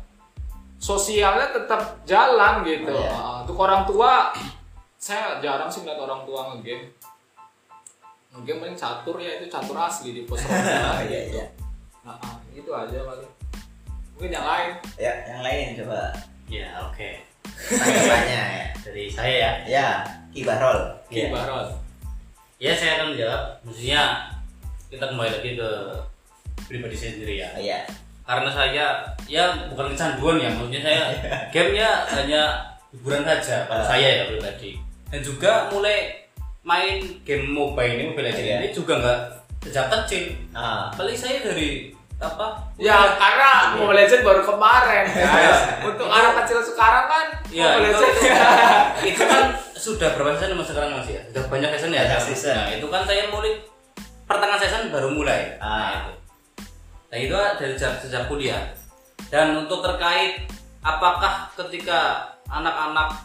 [0.75, 2.91] Sosialnya tetap jalan gitu.
[2.91, 3.15] Oh, iya.
[3.15, 4.35] Ah, untuk orang tua,
[4.99, 6.91] saya jarang sih ngeliat orang tua ngegame.
[8.35, 10.99] Ngegame paling catur ya itu catur asli di pos ronda.
[11.07, 11.39] Iya, gitu.
[11.39, 11.45] iya.
[12.03, 13.31] Nah, ah, itu aja paling.
[14.19, 14.71] Mungkin yang lain.
[14.99, 16.11] Ya, yang lain coba
[16.51, 17.32] Ya oke.
[17.59, 18.65] Tanggapannya ya.
[18.83, 19.51] Dari saya ya.
[19.65, 19.87] Ya,
[20.29, 20.79] Kibarol.
[21.07, 21.29] Iya.
[21.29, 21.67] Kibaron.
[22.57, 23.41] Ya saya akan menjawab.
[23.63, 24.01] Maksudnya
[24.87, 25.69] kita kembali lagi ke
[26.65, 27.49] pribadi saya sendiri ya.
[27.55, 27.79] Iya.
[28.23, 28.85] Karena saya
[29.27, 30.49] ya bukan kecanduan ya.
[30.49, 31.01] Maksudnya saya
[31.51, 32.41] gamenya hanya
[32.91, 33.89] hiburan saja kalau Ah.
[33.89, 34.79] saya ya pribadi.
[35.09, 36.23] Dan juga mulai
[36.63, 38.57] main game mobile ini mobile legends Iya.
[38.61, 39.19] ini juga nggak
[39.63, 40.23] sejak kecil.
[40.51, 42.47] Ah, Paling saya dari apa?
[42.75, 45.25] Ya karena Mobile Legends baru kemarin Iya.
[45.25, 45.59] guys.
[45.83, 48.21] Untuk anak kecil sekarang kan Ya, Mobile itu, Legends.
[49.11, 51.21] itu kan sudah berapa season mas sekarang mas ya?
[51.27, 52.03] Sudah banyak season ya?
[52.05, 52.55] Banyak season.
[52.55, 53.53] Nah, itu kan saya mulai
[54.23, 55.41] pertengahan season baru mulai.
[55.57, 56.07] Ah.
[57.11, 57.33] Nah, itu.
[57.35, 58.63] Nah, itu dari sejak, sejak kuliah.
[59.27, 60.47] Dan untuk terkait
[60.79, 63.17] apakah ketika anak-anak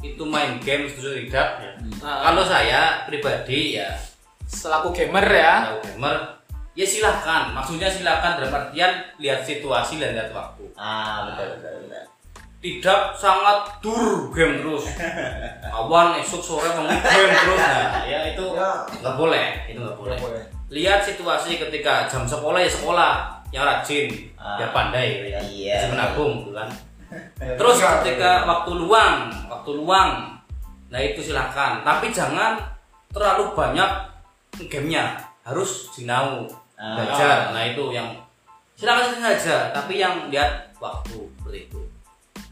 [0.00, 1.48] itu main game setuju tidak?
[1.58, 1.72] Ya.
[2.00, 2.28] Ah.
[2.28, 3.88] Kalau saya pribadi ya
[4.44, 5.72] Selaku gamer ya.
[5.72, 6.16] tahu gamer
[6.74, 10.66] ya silahkan maksudnya silahkan dalam artian lihat situasi dan lihat waktu.
[10.74, 12.02] Ah betul betul betul.
[12.58, 14.88] tidak sangat dur game terus.
[15.68, 17.60] Awan esok sore mau game terus.
[17.60, 18.70] Nah ya itu Ya.
[19.04, 19.46] nggak boleh.
[19.68, 20.16] Itu nggak boleh.
[20.72, 23.14] Lihat situasi ketika jam sekolah ya sekolah.
[23.52, 24.58] Yang rajin Ah.
[24.58, 25.38] ya pandai ya.
[25.38, 25.74] Iya.
[25.78, 26.66] bisa menabung gitu kan.
[27.38, 30.10] Ya, terus ketika waktu luang waktu luang.
[30.90, 32.58] Nah itu silahkan tapi jangan
[33.12, 33.90] terlalu banyak
[34.66, 35.20] gamenya.
[35.44, 36.48] Harus sinau.
[36.48, 36.63] Ah.
[36.92, 38.08] Belajar nah itu yang
[38.76, 41.80] silakan saja tapi yang lihat waktu seperti itu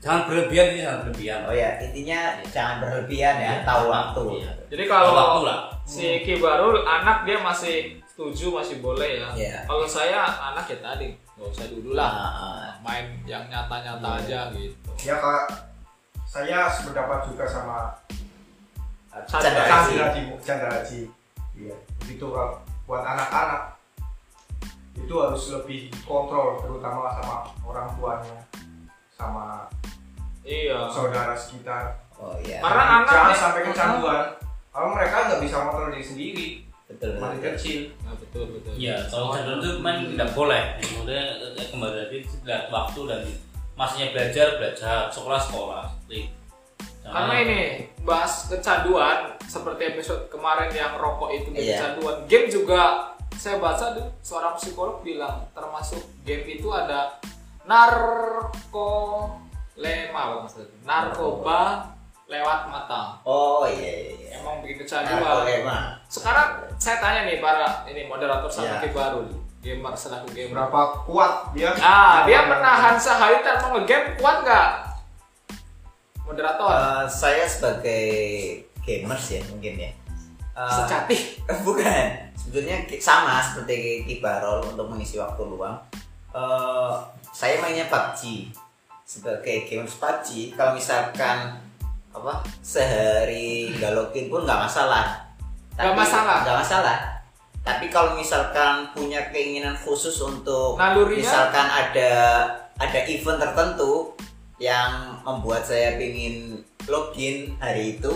[0.03, 3.63] jangan berlebihan ini jangan berlebihan Oh ya, intinya jangan berlebihan ya, Iya.
[3.63, 4.23] tahu waktu.
[4.43, 4.53] Iya.
[4.75, 9.29] Jadi Tahu waktu kalau lah si Kibarul anak dia masih setuju masih boleh ya.
[9.31, 9.59] Iya.
[9.63, 12.11] Kalau saya anak ya tadi nggak usah dulu lah.
[12.11, 12.67] Ah, ah.
[12.83, 14.91] Main yang nyata-nyata aja gitu.
[15.07, 15.71] Ya kak,
[16.27, 17.95] saya sependapat juga sama
[19.31, 19.95] Chandra Haji.
[20.03, 21.07] Haji, Chandra Haji.
[21.55, 22.59] Iya, begitu Kak.
[22.91, 23.79] buat anak-anak
[24.95, 28.39] itu harus lebih kontrol, terutama sama orang tuanya,
[29.11, 29.47] sama
[30.43, 30.91] Iya.
[30.91, 31.97] saudara sekitar.
[32.19, 32.59] Oh iya.
[32.59, 34.23] Karena anak Jangan nih- sampai kecanduan.
[34.73, 36.47] Kalau mereka nggak bisa kontrol diri sendiri,
[36.89, 37.45] betul masih betul.
[37.53, 37.81] kecil.
[38.03, 38.73] Nah, betul betul.
[38.75, 40.63] Iya, kalau cenderung itu main tidak boleh.
[40.81, 43.21] Kemudian eh, kembali lagi lihat waktu dan
[43.73, 45.85] masanya belajar belajar, sekolah sekolah.
[47.03, 47.61] Karena ini
[48.07, 51.77] bahas kecanduan seperti episode kemarin yang rokok itu Iya.
[51.77, 52.17] kecanduan.
[52.25, 53.12] Game juga
[53.43, 57.19] saya baca tuh seorang psikolog bilang termasuk game itu ada
[57.67, 59.27] narko
[59.75, 60.71] lema apa maksudnya?
[60.87, 61.91] Narkoba
[62.31, 63.19] lewat mata.
[63.27, 64.13] Oh iya iya.
[64.15, 64.29] iya.
[64.39, 65.43] Emang bikin kecanduan.
[65.43, 65.99] lema.
[66.07, 68.95] Sekarang saya tanya nih para ini moderator sama Iya.
[68.95, 69.27] baru
[69.59, 70.55] gamer selaku gamer.
[70.63, 71.75] Berapa kuat dia?
[71.83, 74.71] Ah, dia menahan sehari tanpa ngegame kuat nggak?
[76.31, 76.71] Moderator.
[76.71, 78.07] Eh, saya sebagai
[78.87, 79.91] gamers ya mungkin ya.
[80.53, 81.17] Sejati.
[81.67, 82.07] bukan.
[82.37, 85.77] Sebetulnya sama seperti Kibarol untuk mengisi waktu luang.
[86.33, 86.93] Eh,
[87.33, 88.53] saya mainnya PUBG
[89.05, 90.57] sebagai gamers PUBG.
[90.57, 91.61] Kalau misalkan
[92.13, 95.21] apa sehari nggak login pun nggak masalah.
[95.77, 96.37] Nggak masalah?
[96.45, 96.99] Nggak masalah.
[97.63, 101.23] Tapi kalau misalkan punya keinginan khusus untuk Nalurinya?
[101.23, 102.11] misalkan ada
[102.75, 104.19] ada event tertentu
[104.59, 106.59] yang membuat saya ingin
[106.91, 108.11] login hari itu,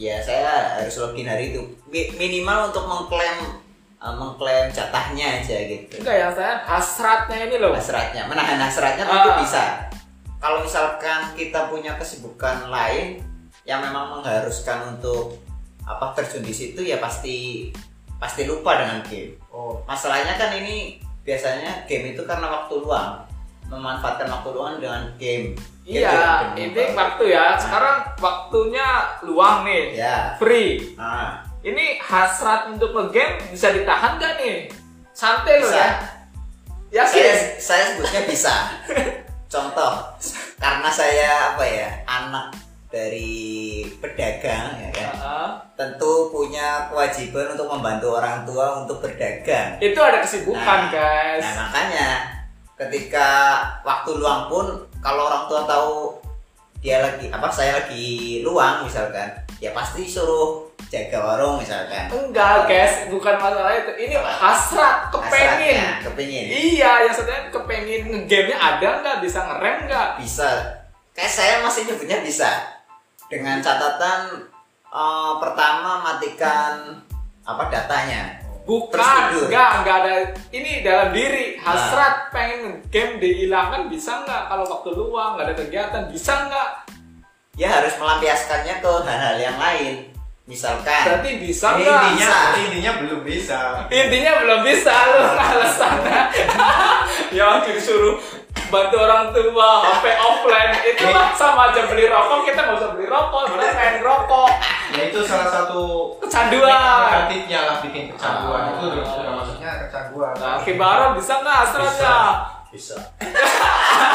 [0.00, 1.60] ya saya harus login hari itu.
[1.86, 3.60] Mi- Minimal untuk mengklaim
[4.00, 6.00] eh, mengklaim jatahnya aja gitu.
[6.00, 7.76] Enggak ya saya hasratnya ini loh.
[7.76, 9.38] Hasratnya, menahan hasratnya tentu Ah.
[9.38, 9.64] bisa.
[10.40, 13.20] Kalau misalkan kita punya kesibukan lain
[13.68, 15.36] yang memang mengharuskan untuk
[15.84, 17.68] apa terjun di situ ya pasti
[18.16, 19.36] pasti lupa dengan game.
[19.52, 23.20] Oh, Masalahnya kan ini biasanya game itu karena waktu luang
[23.70, 25.54] memanfaatkan waktu luang dengan game.
[25.86, 27.54] Iya, ini waktu ya.
[27.56, 28.86] Sekarang waktunya
[29.26, 29.96] luang nih.
[29.96, 30.34] Ya.
[30.36, 30.94] Free.
[30.98, 34.72] Nah, Ini hasrat untuk ngegame bisa ditahan gak nih?
[35.12, 35.92] Santai loh ya.
[36.88, 37.12] Yakin?
[37.12, 38.54] Saya saya sebutnya bisa.
[39.52, 40.08] Contoh,
[40.56, 42.56] karena saya apa ya anak
[42.88, 45.48] dari pedagang ya kan, Heeh.
[45.76, 49.76] tentu punya kewajiban untuk membantu orang tua untuk berdagang.
[49.84, 51.44] Itu ada kesibukan Nah, guys.
[51.44, 52.08] Nah makanya
[52.80, 54.66] ketika waktu luang pun
[55.04, 56.16] kalau orang tua tahu
[56.80, 59.28] dia lagi apa saya lagi luang misalkan
[59.60, 62.10] ya pasti suruh jaga warung misalkan.
[62.10, 63.92] Enggak, guys, bukan masalah itu.
[63.94, 65.78] Ini hasrat, kepengin.
[65.78, 66.44] Hasratnya, kepengin.
[66.50, 70.08] Iya, yang sebenarnya kepengin ngegame-nya ada nggak, bisa ngerem nggak?
[70.18, 70.50] bisa.
[71.14, 72.50] Kayak saya masih nyebutnya bisa.
[73.30, 74.50] Dengan catatan
[74.90, 76.98] eh, pertama matikan
[77.46, 80.12] apa datanya Bukan, enggak, enggak ada.
[80.52, 81.74] Ini dalam diri, Nah.
[81.74, 84.42] hasrat pengen game dihilangkan bisa nggak?
[84.46, 86.70] Kalau waktu luang, nggak ada kegiatan, bisa nggak?
[87.58, 90.08] ya harus melampiaskannya ke hal-hal yang lain
[90.48, 92.02] misalkan Berarti bisa Ini nggak?
[92.08, 92.58] intinya, Bisa.
[92.58, 93.60] intinya belum bisa.
[93.86, 96.20] Intinya belum bisa lu alasannya.
[97.36, 98.16] ya disuruh
[98.70, 101.04] bantu orang tua, HP offline itu
[101.34, 104.50] sama aja beli rokok kita nggak usah beli rokok, kita main rokok.
[104.90, 105.82] Ya itu salah satu
[106.18, 106.70] Kecanduan.
[107.04, 108.70] negatifnya lah bikin kecanduan Ah.
[108.72, 110.32] itu udah maksudnya kecanduan.
[110.32, 111.90] Nah, Kibaro bisa nggak hasratnya?
[111.90, 112.14] bisa
[112.70, 112.96] bisa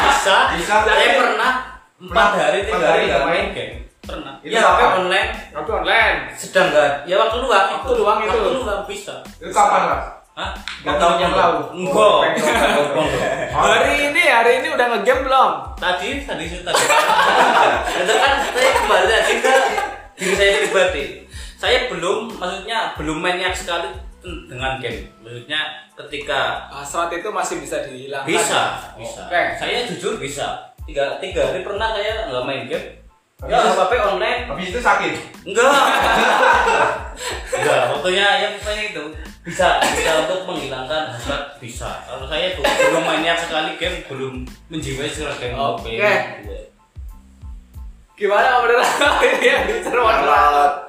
[0.06, 0.38] Bisa.
[0.88, 1.54] saya pernah
[1.98, 3.48] empat hari tiga hari hari nggak main main?
[3.52, 4.62] game pernah Itu ya?
[4.62, 6.18] HP online Tapi online.
[6.32, 8.32] sedang nggak ya waktu luang Waktu luang itu.
[8.32, 10.02] waktu luang bisa Itu kapan lah?
[10.36, 10.52] Hah?
[10.84, 11.62] Tahu tahu yang lalu.
[11.80, 11.96] Enggak.
[11.96, 12.20] Oh.
[13.56, 15.52] Hari ini, hari ini udah ngegame belum?
[15.80, 16.76] Tadi, tadi tadi.
[18.04, 19.56] Itu kan saya kembali lagi ke
[20.20, 21.04] diri saya pribadi.
[21.56, 23.96] Saya belum, maksudnya belum maniak sekali
[24.52, 25.08] dengan game.
[25.24, 28.28] Maksudnya ketika Hasrat itu masih bisa dihilangkan.
[28.28, 28.62] bisa,
[29.00, 29.24] bisa.
[29.32, 29.44] Oke.
[29.56, 30.76] Saya jujur bisa.
[30.84, 32.88] Tiga, tiga hari pernah saya nggak main game.
[33.48, 34.52] Ya, HP online.
[34.52, 35.14] Habis itu sakit.
[35.48, 35.72] Enggak.
[37.56, 39.04] Enggak, waktunya yang pokoknya itu
[39.46, 42.02] bisa bisa untuk menghilangkan hasrat bisa.
[42.10, 44.42] Kalau saya tuh belum maniak sekali game, belum
[44.74, 45.54] menjiwai secara game.
[45.54, 46.02] Oke.
[46.02, 46.14] Iya.
[48.16, 48.80] Gimana bener
[49.28, 50.88] ini yang diseruan kalau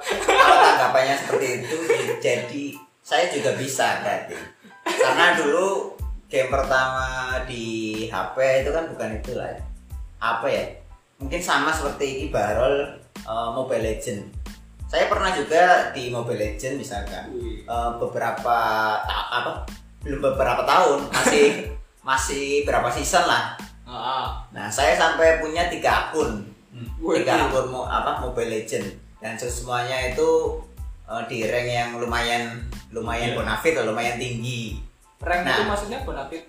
[0.87, 1.77] tanggapannya seperti itu
[2.23, 2.63] jadi
[3.03, 4.35] saya juga bisa berarti
[4.87, 5.99] karena dulu
[6.31, 7.07] game pertama
[7.43, 9.61] di HP itu kan bukan itu lah ya.
[10.23, 10.65] apa ya
[11.19, 14.23] mungkin sama seperti Ibarol eh, Mobile Legend
[14.87, 17.25] saya pernah juga di Mobile Legend misalkan
[17.61, 18.57] eh, beberapa
[18.99, 19.51] ta- apa
[19.99, 21.47] belum beberapa tahun masih
[22.07, 26.43] masih berapa season lah Ah, nah saya sampai punya tiga akun
[26.99, 27.23] Wih.
[27.23, 28.83] tiga akun mo- apa Mobile Legend
[29.17, 30.59] dan semuanya itu
[31.05, 33.37] eh, di rank yang lumayan lumayan Iya.
[33.37, 34.75] bonafit atau lumayan tinggi
[35.17, 35.51] rank Nah.
[35.53, 36.43] itu maksudnya bonafit.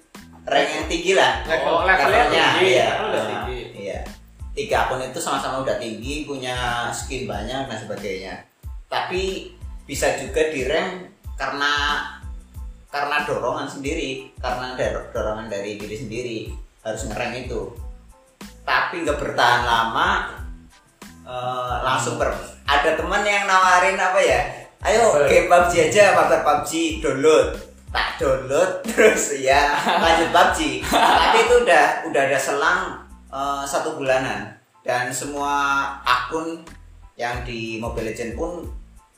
[0.45, 2.87] rank yang tinggi lah Level Oh, levelnya tinggi, iya.
[2.89, 3.59] level udah Nah, tinggi.
[4.59, 8.35] Tiga akun itu sama-sama udah tinggi punya skin banyak dan sebagainya.
[8.91, 9.55] Tapi
[9.87, 12.03] bisa juga di rank karena
[12.91, 16.39] karena dorongan sendiri karena dor- dorongan dari diri sendiri
[16.83, 17.71] harus ngerank itu.
[18.67, 20.11] Tapi nggak bertahan lama
[21.23, 22.35] eh, langsung ber
[22.67, 24.41] ada teman yang nawarin apa ya?
[24.83, 27.55] Ayo game PUBG aja mabar PUBG download.
[27.95, 34.49] Tak download terus ya lanjut PUBG tapi itu udah udah ada selang eh, satu bulanan
[34.81, 35.53] dan semua
[36.01, 36.65] akun
[37.15, 38.63] yang di Mobile Legend pun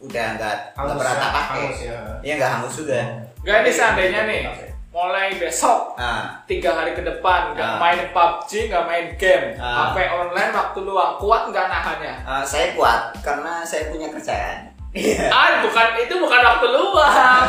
[0.00, 1.98] udah nggak nggak pernah ya, tak pakai hangus ya.
[2.20, 3.00] ya nggak hangus juga
[3.40, 4.42] Gak ini seandainya nih,
[4.90, 7.78] mulai besok nah tiga hari ke depan nggak Ah.
[7.78, 9.92] main PUBG, nggak main game, Ah.
[9.92, 12.14] HP online waktu luang kuat nggak nahannya?
[12.16, 15.31] eh, saya kuat karena saya punya kerjaan Iya.
[15.31, 17.46] Ah, bukan itu bukan waktu luang.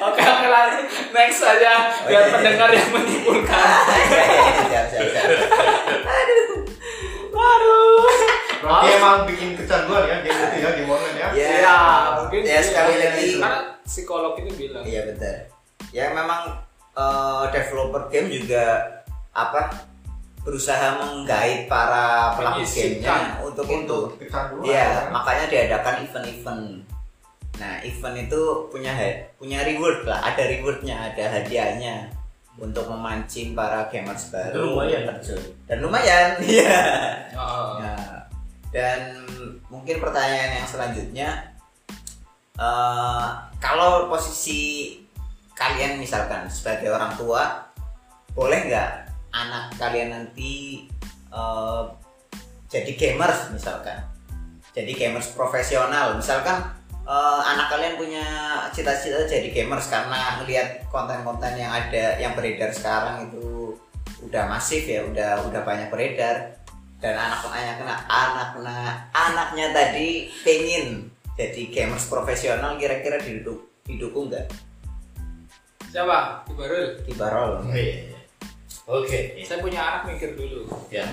[0.00, 0.80] oke oke lagi
[1.12, 1.72] next aja
[2.08, 2.32] biar Oke.
[2.32, 3.68] pendengar yang menyimpulkan.
[4.08, 4.24] Iya,
[4.72, 5.28] iya, siap, siap, siap.
[7.28, 8.08] Waduh.
[8.58, 11.28] Berarti emang bikin kecanduan ya game itu ya game online ya.
[11.30, 11.76] Ya, Ya,
[12.18, 13.02] mungkin ya sekali iya.
[13.12, 13.28] lagi.
[13.36, 14.82] Karena psikolog itu bilang.
[14.82, 15.36] Iya betul.
[15.92, 16.64] Ya memang
[16.96, 18.64] eh, developer game juga
[19.30, 19.70] apa
[20.48, 23.84] berusaha menggait para pelaku gamenya untuk, itu.
[23.84, 24.04] Untuk.
[24.64, 25.12] Iya, ya.
[25.12, 26.64] makanya diadakan event-event.
[27.60, 28.96] Nah, event itu punya
[29.36, 32.08] punya reward lah, ada rewardnya, ada hadiahnya
[32.56, 34.56] untuk memancing para gamers baru.
[34.56, 35.02] Itu lumayan.
[35.12, 35.42] terjun.
[35.68, 36.80] Dan lumayan, iya.
[37.28, 37.68] Heeh.
[37.84, 38.24] Nah,
[38.72, 39.20] dan
[39.68, 41.28] mungkin pertanyaan yang selanjutnya,
[42.56, 43.26] eh,
[43.60, 44.96] kalau posisi
[45.52, 47.68] kalian misalkan sebagai orang tua,
[48.32, 50.84] boleh nggak anak kalian nanti
[51.32, 51.84] eh,
[52.68, 54.00] jadi gamers misalkan,
[54.76, 56.68] jadi gamers profesional, misalkan
[57.08, 58.24] eh, anak kalian punya
[58.72, 63.76] cita-cita jadi gamers karena melihat konten-konten yang ada yang beredar sekarang itu
[64.24, 66.58] udah masif ya, udah udah banyak beredar.
[66.98, 68.58] Dan anak-anaknya anak
[69.14, 71.06] anaknya tadi pengen
[71.38, 74.50] jadi gamers profesional kira-kira didukung didukung nggak?
[75.94, 76.42] Siapa?
[76.50, 76.98] Ibarul.
[77.06, 78.17] Kibarol Oh, iya,
[78.88, 78.96] iya.
[78.96, 79.18] Oke.
[79.44, 80.64] Saya punya anak mikir dulu.
[80.88, 81.04] Ya.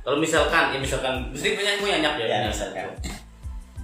[0.00, 2.26] Kalau misalkan, ya misalkan, mesti punya punya anak ya.
[2.26, 2.88] Ya, misalkan.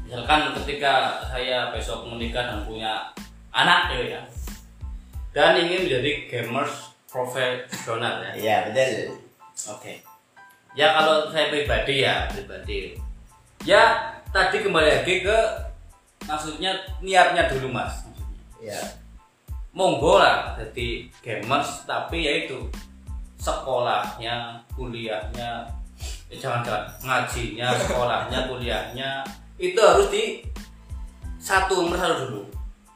[0.08, 3.12] Misalkan ketika saya besok menikah dan punya
[3.52, 4.20] anak ya, ya
[5.30, 8.32] dan ingin menjadi gamers profesional ya.
[8.34, 9.18] iya betul
[9.76, 10.00] Oke.
[10.78, 12.94] Ya kalau saya pribadi ya pribadi
[13.66, 15.38] ya tadi kembali lagi ke
[16.24, 18.06] maksudnya niatnya dulu mas
[18.62, 18.78] ya
[19.74, 22.56] monggo lah jadi gamers tapi ya itu
[23.40, 25.64] sekolahnya kuliahnya
[26.28, 29.10] eh, jangan jangan ngajinya sekolahnya kuliahnya
[29.56, 30.44] itu harus di
[31.40, 32.42] satu nomor satu dulu.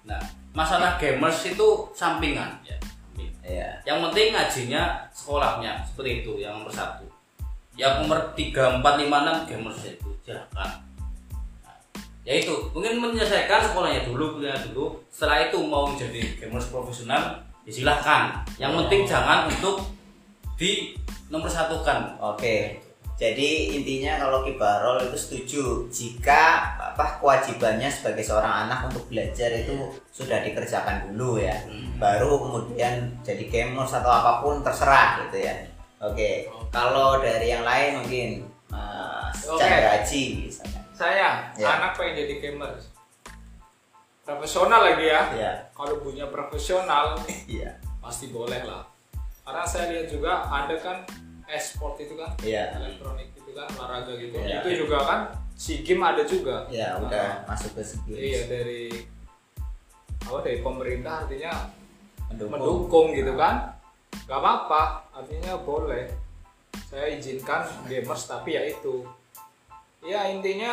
[0.05, 0.21] Nah
[0.53, 2.61] masalah gamers itu sampingan.
[2.61, 3.41] Ya sampingan.
[3.41, 7.09] ya yang penting ngajinya sekolahnya seperti itu yang nomor satu.
[7.75, 10.85] Yang nomor tiga empat lima enam gamers itu silakan.
[11.65, 11.77] Nah,
[12.23, 15.01] ya itu mungkin menyelesaikan sekolahnya dulu kuliah dulu.
[15.09, 19.94] Setelah itu mau jadi gamers profesional ya silahkan yang penting jangan untuk
[20.55, 20.95] di
[21.29, 22.81] nomor satukan Oke.
[23.15, 29.71] Jadi intinya kalau Kibarol itu setuju jika apa kewajibannya sebagai seorang anak untuk belajar itu
[30.11, 31.55] sudah dikerjakan dulu ya.
[31.63, 31.95] Hmm.
[32.03, 35.55] Baru kemudian jadi gamers atau apa pun terserah gitu ya.
[36.03, 36.51] Oke.
[36.75, 38.29] Kalau dari yang lain mungkin
[38.67, 39.47] Mas.
[39.47, 40.81] Chandra Haji misalnya.
[40.91, 41.67] Saya Ya.
[41.79, 42.75] anak pengen jadi gamer.
[44.27, 45.23] Profesional lagi ya.
[45.39, 45.53] Iya.
[45.71, 47.15] Kalau punya profesional
[47.47, 47.79] Iya.
[48.03, 48.83] pasti boleh lah.
[49.45, 51.05] Karena saya lihat juga ada kan
[51.47, 52.73] e-sport itu kan Iya.
[52.75, 54.35] elektronik itu kan olahraga gitu.
[54.35, 54.65] Iya.
[54.65, 55.21] Itu juga kan
[55.53, 56.65] si game ada juga.
[56.67, 58.83] Ya Nah, udah masuk ke segi Iya dari
[60.25, 61.53] apa dari pemerintah artinya
[62.27, 62.51] mendukung.
[62.51, 63.77] mendukung gitu kan
[64.25, 66.09] gak apa-apa artinya boleh
[66.89, 69.05] saya izinkan gamers tapi ya itu
[70.01, 70.73] ya intinya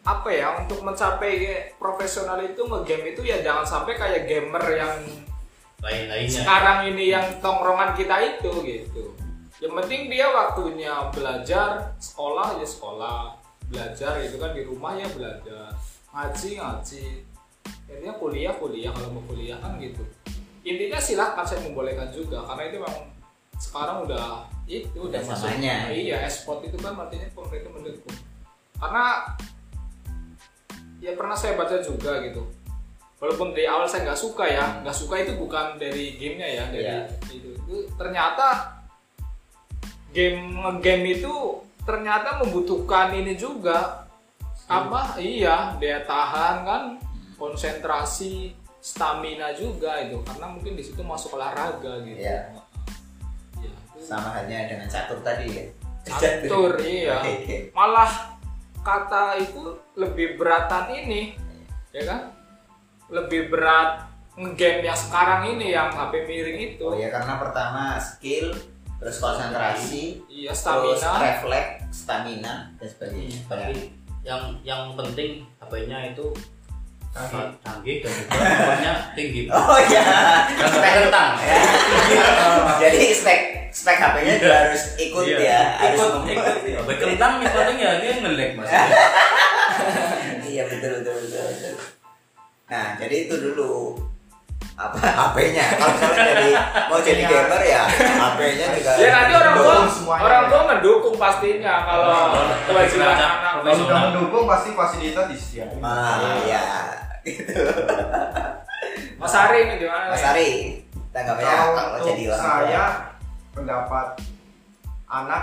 [0.00, 1.36] apa ya untuk mencapai
[1.76, 4.94] profesional itu ngegame itu ya jangan sampai kayak gamer yang
[5.82, 6.42] lain-lainnya.
[6.42, 9.04] Sekarang ini yang tongkrongan kita itu gitu.
[9.58, 13.34] Yang penting dia waktunya belajar sekolah ya sekolah.
[13.68, 15.70] Belajar itu kan di rumah ya belajar.
[16.14, 17.04] Ngaji ngaji.
[17.90, 18.90] Intinya kuliah kuliah.
[18.94, 20.02] Kalau mau kuliah kan gitu.
[20.66, 22.42] Intinya silahkan saya membolehkan juga.
[22.46, 22.96] Karena itu memang
[23.58, 25.90] sekarang udah itu udah masuk zamannya.
[25.90, 28.16] iya esport itu kan artinya pemerintah mendukung.
[28.78, 29.34] Karena
[30.98, 32.42] ya pernah saya baca juga gitu
[33.18, 36.84] walaupun dari awal saya nggak suka ya nggak suka itu bukan dari gamenya ya dari
[36.86, 36.98] Iya.
[37.34, 37.50] itu.
[37.58, 38.78] itu ternyata
[40.14, 41.34] game ngegame itu
[41.84, 44.04] ternyata membutuhkan ini juga.
[44.68, 45.16] Apa?
[45.16, 46.82] Iya daya tahan kan
[47.40, 50.20] konsentrasi stamina juga itu.
[50.22, 52.20] Karena mungkin di situ masuk olahraga gitu.
[52.20, 52.52] Iya.
[53.58, 55.64] Ya, itu Sama halnya dengan catur tadi ya.
[56.04, 57.16] catur iya.
[57.72, 58.36] Malah
[58.80, 61.36] kata itu lebih beratan ini
[61.92, 62.20] ya kan
[63.08, 68.54] lebih berat ngegame yang sekarang ini yang HP miring itu Oh ya karena pertama skill,
[68.96, 70.62] terus konsentrasi, iya terus
[70.94, 73.38] stamina refleks, stamina dan sebagainya.
[73.44, 73.90] tapi Banyak.
[74.22, 76.26] yang yang penting HP-nya itu
[77.08, 77.50] Canggih.
[77.58, 80.04] canggih dan juga tinggi Oh iya.
[80.46, 81.58] dan spek kentang Ya.
[82.84, 83.40] Jadi spek
[83.70, 85.38] spek HP-nya juga harus ikut Iya.
[85.40, 88.68] ya, harus ikut ikut HP kentang ya paling ya dia ngelek mas
[90.48, 91.42] Iya betul betul betul.
[91.48, 91.74] betul.
[92.68, 93.96] Nah jadi itu dulu.
[94.74, 94.94] Apa?
[94.94, 96.48] HP-nya kalau misalnya jadi
[96.86, 97.30] mau jadi Iya.
[97.34, 99.74] gamer ya HP-nya juga ya nanti orang tua
[100.14, 102.14] orang tua mendukung pastinya kalau
[102.62, 103.30] kewajiban Belajar anak.
[103.42, 103.82] Kalau profesional.
[103.82, 105.82] udah mendukung pasti fasilitas disediain.
[105.82, 106.62] ah ya
[107.24, 107.58] gitu
[109.18, 110.22] Mas Ari ini gimana Mas?
[110.24, 110.50] Ari
[111.10, 112.38] tanggapannya Kalau jadi orang tua.
[112.38, 112.84] saya
[113.50, 114.06] pendapat
[115.04, 115.42] anak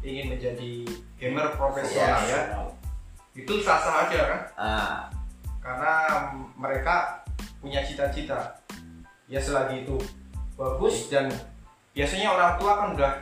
[0.00, 0.72] ingin menjadi
[1.18, 2.38] gamer profesional Iya.
[2.38, 2.40] ya
[3.34, 4.40] itu sah sah aja kan?
[4.54, 4.96] Ah
[5.66, 5.92] karena
[6.54, 7.26] mereka
[7.58, 8.62] punya cita-cita
[9.26, 9.98] ya selagi itu
[10.54, 11.26] bagus dan
[11.90, 13.12] biasanya orang tua kan udah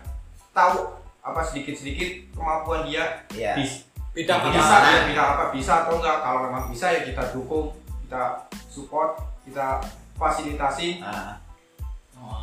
[0.53, 0.77] tahu
[1.25, 4.89] apa sedikit-sedikit kemampuan dia ya bis- bidang bisa apa mana?
[4.93, 7.73] ya bidang apa bisa atau enggak kalau memang bisa ya kita dukung
[8.05, 9.17] kita support
[9.49, 9.81] kita
[10.15, 11.41] fasilitasi ah
[12.15, 12.41] Oh,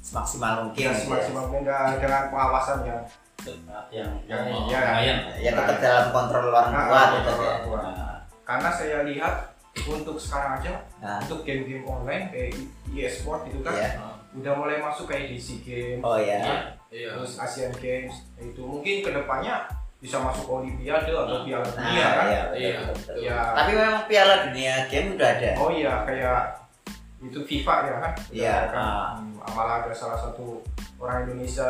[0.00, 1.04] semaksimal mungkin ya gitu ya.
[1.04, 3.00] semaksimal mungkin dengan dengan pengawasan yang
[3.44, 3.58] yang
[3.92, 4.78] Yang yang iya.
[4.88, 7.80] lumayan ya tetap dalam kontrol orang Nah, tua ah, tetap kontrol ya tua.
[7.82, 8.17] Ah,
[8.48, 9.52] karena saya lihat
[9.84, 12.56] untuk sekarang aja nah, untuk game-game online kayak
[12.88, 13.90] e-sport itu kan iya.
[14.32, 19.10] udah mulai masuk kayak DC game oh ya iya terus Asian Games itu mungkin ke
[19.12, 19.68] depannya
[20.00, 22.70] bisa masuk Olimpiade atau Piala nah Dunia kan iya, betul, Iya.
[22.72, 23.14] betul, betul.
[23.20, 23.38] Ya.
[23.52, 26.40] tapi memang piala dunia game udah ada oh iya kayak
[27.18, 28.56] itu FIFA ya kan Iya.
[28.72, 29.52] Kan Ah.
[29.56, 30.62] Malah ada salah satu
[31.02, 31.66] orang Indonesia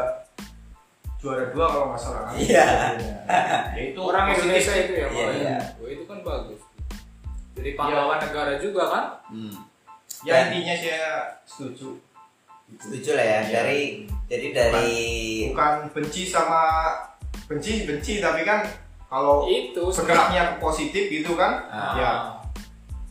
[1.18, 2.66] juara dua kalau nggak salah kan Iya.
[3.74, 5.34] ya itu orang Indonesia itu ya Iya, Pak?
[5.40, 5.56] iya.
[5.80, 6.57] Wah, itu kan bagus
[7.58, 9.54] jadi pahlawan negara juga kan hmm.
[10.22, 11.10] ya Dan- intinya saya
[11.42, 11.98] setuju
[12.78, 13.50] setuju lah ya Iya.
[13.50, 13.80] dari
[14.26, 14.90] jadi dari
[15.48, 16.92] bukan benci sama
[17.46, 18.62] benci benci tapi kan
[19.08, 21.94] kalau itu bergeraknya ke positif gitu kan Ah.
[21.94, 22.12] ya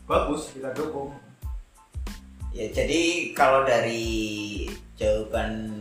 [0.06, 1.10] bagus kita dukung
[2.50, 3.02] ya jadi
[3.34, 5.74] kalau dari jawaban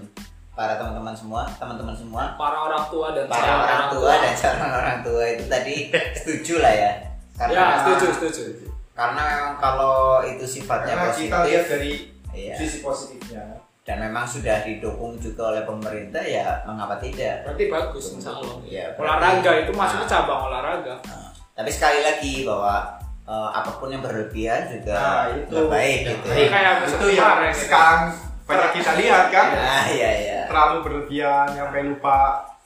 [0.51, 4.71] para teman-teman semua, teman-teman semua, para orang tua dan para calon orang tua dan calon
[4.73, 5.75] orang tua itu tadi
[6.17, 6.91] setuju lah ya.
[7.37, 11.93] Karena ya setuju setuju karena memang kalau itu sifatnya Karena kita lihat positif dari
[12.29, 12.53] Iya.
[12.55, 13.45] sisi positifnya.
[13.81, 17.45] dan memang sudah didukung juga oleh pemerintah ya mengapa tidak?
[17.45, 20.11] berarti bagus insya Allah Ya, olahraga itu maksudnya Nah.
[20.11, 22.75] cabang olahraga Nah, tapi sekali lagi bahwa
[23.23, 26.27] eh, apa pun yang berlebihan juga Nah, itu baik nggak gitu.
[26.27, 26.47] ya.
[26.49, 27.59] kayak Itu yang gitu.
[27.61, 28.01] sekarang
[28.43, 29.47] banyak kita lihat kan.
[29.51, 30.39] Nah, iya iya.
[30.47, 32.19] Terlalu berlebihan sampai lupa.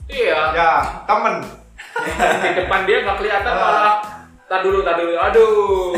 [0.05, 0.71] iya Ya,
[1.03, 1.35] temen.
[2.41, 3.61] di depan dia nggak kelihatan Ah.
[3.61, 3.95] malah
[4.51, 5.95] tak dulu tak dulu aduh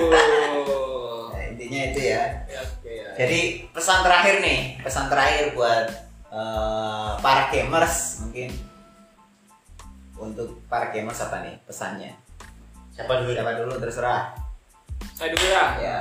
[1.33, 2.23] Nah, intinya itu ya.
[2.45, 3.09] ya, oke ya.
[3.17, 3.39] Jadi
[3.73, 5.85] pesan terakhir nih, pesan terakhir buat
[6.29, 8.53] eh, para gamers mungkin
[10.15, 12.13] untuk para gamers apa nih pesannya?
[12.93, 13.33] Siapa dulu?
[13.33, 14.37] Siapa dulu terserah.
[15.13, 15.99] saya dulu ya Ya.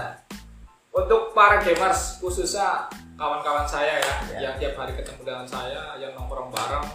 [0.88, 2.86] untuk para gamers khususnya
[3.16, 4.38] kawan-kawan saya ya, Ya.
[4.38, 6.86] yang tiap hari ketemu dengan saya yang nongkrong bareng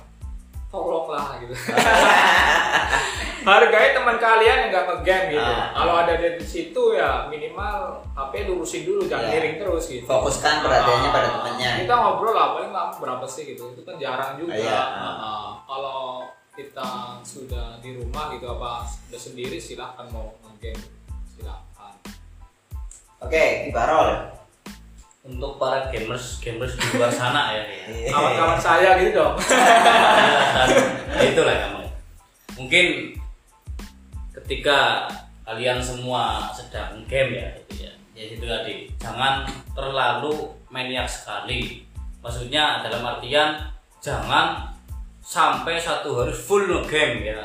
[0.67, 1.53] tolonglah gitu
[3.47, 5.71] hargai teman kalian yang nggak ngegame gitu Ah.
[5.73, 7.77] kalau ada di situ ya minimal
[8.11, 9.31] HP lurusin dulu jangan Ya.
[9.33, 11.71] miring terus gitu Fokuskan perhatiannya Ah, pada temannya.
[11.79, 14.81] kita ngobrol lah paling kamu berapa sih gitu itu kan jarang juga Ah, iya.
[14.83, 15.47] Ah, ah.
[15.63, 16.01] kalau
[16.51, 16.89] kita
[17.21, 20.83] sudah di rumah gitu apa sudah sendiri silahkan mau ngegame
[21.29, 21.93] silahkan
[23.17, 24.29] Oke, Ibarol.
[25.27, 27.63] Untuk para gamers gamers di luar sana ya.
[27.63, 27.75] ya.
[27.91, 28.09] Iya.
[28.15, 29.35] kawan-kawan saya gitu dong
[31.19, 31.83] ya itulah kamu
[32.55, 32.87] mungkin
[34.31, 35.11] ketika
[35.43, 39.43] kalian semua sedang game ya gitu ya ya itu tadi jangan
[39.75, 41.83] terlalu maniak sekali
[42.23, 43.59] maksudnya dalam artian
[43.99, 44.71] jangan
[45.19, 47.43] sampai satu hari full game ya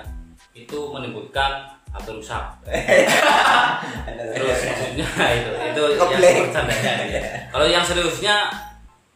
[0.55, 2.45] itu menimbulkan HP rusak
[4.35, 5.07] terus maksudnya
[5.39, 7.21] itu itu yang bercandanya ya.
[7.53, 8.37] kalau yang seriusnya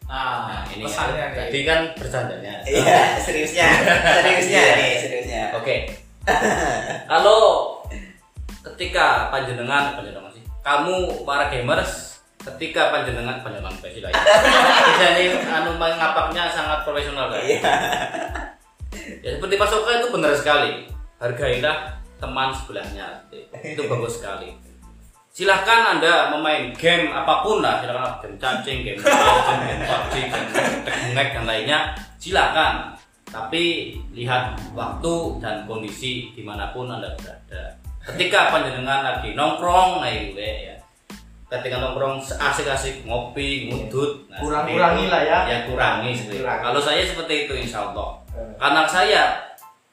[0.06, 1.34] nah, Nah, ini pesannya ya.
[1.34, 2.62] tadi kan bercandanya.
[2.62, 3.66] Iya, seriusnya.
[4.22, 5.42] Seriusnya nih, seriusnya.
[5.58, 5.90] Oke.
[7.10, 7.40] Kalau
[8.62, 14.22] ketika panjenengan panjenengan sih, kamu para gamers ketika panjenengan panjenengan apa sih lah ya.
[14.94, 17.42] Bisa nih anu ngapaknya sangat profesional kan.
[17.42, 17.72] Iya.
[19.26, 20.86] Ya seperti Pak Soka itu benar sekali.
[21.18, 23.06] Hargailah teman sebelahnya.
[23.62, 24.52] Itu bagus sekali.
[25.36, 30.48] Silahkan Anda memain game apa pun lah, silahkan game cacing, game legend, game PUBG, game
[30.88, 31.78] teknik dan lainnya,
[32.16, 32.96] silahkan.
[33.28, 35.14] Tapi lihat waktu
[35.44, 37.76] dan kondisi di mana pun Anda berada.
[38.00, 40.72] Ketika panjenengan lagi nongkrong, nah itu ya.
[41.52, 45.12] Ketika nongkrong asik-asik ngopi, ngudut, nah, Kurang-kurangi seperti itu.
[45.12, 45.38] lah ya.
[45.44, 46.36] Ya kurangi seperti.
[46.40, 46.62] Kurangi.
[46.64, 48.08] Kalau saya seperti itu insya Allah.
[48.32, 48.50] Eh.
[48.56, 49.22] Karena saya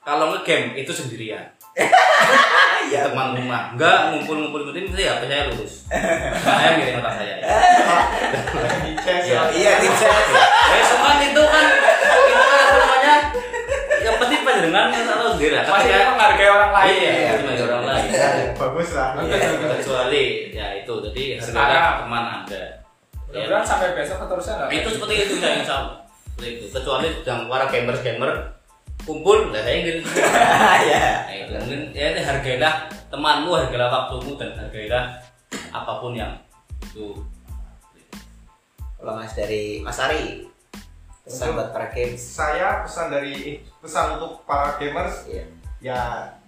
[0.02, 1.46] kalau ngegame itu sendirian
[2.84, 3.10] Iya.
[3.10, 5.74] teman rumah enggak ngumpul-ngumpul ngumpul itu ya apa saya lulus
[6.46, 7.46] saya miring otak saya ya.
[8.86, 9.40] Di chess ya.
[9.50, 10.24] Iya, di chat.
[10.70, 11.66] besokan itu kan
[12.06, 13.14] itu kan apa namanya
[13.98, 17.32] yang penting panjenengan atau sendiri lah masih ketika menghargai orang lain iya ya.
[17.34, 18.08] cuma orang lain
[18.54, 19.10] Bagus lah.
[19.74, 21.66] kecuali ya itu jadi Sekarang.
[21.66, 22.64] hargailah teman anda
[23.34, 23.42] Ya.
[23.42, 27.66] mudah-mudahan sampai besok keterusan itu seperti itu ya insya Allah seperti itu kecuali yang para
[27.66, 28.30] gamers gamer
[29.04, 30.10] kumpul lah saya ingin itu
[31.54, 32.74] mungkin ya ini hargailah
[33.12, 35.04] temanmu, hargailah waktumu dan hargailah
[35.70, 36.34] apa pun yang
[36.82, 37.20] itu.
[38.98, 40.48] Kalau Mas dari Mas Ari.
[41.24, 42.20] Pesan Untuk- buat para games.
[42.20, 45.44] Saya pesan dari pesan untuk para gamers Iya.
[45.80, 46.00] ya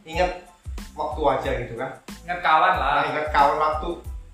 [0.03, 0.43] ingat
[0.91, 1.91] waktu aja gitu kan.
[2.25, 3.89] ingat kawan lah Nah, ingat kawan waktu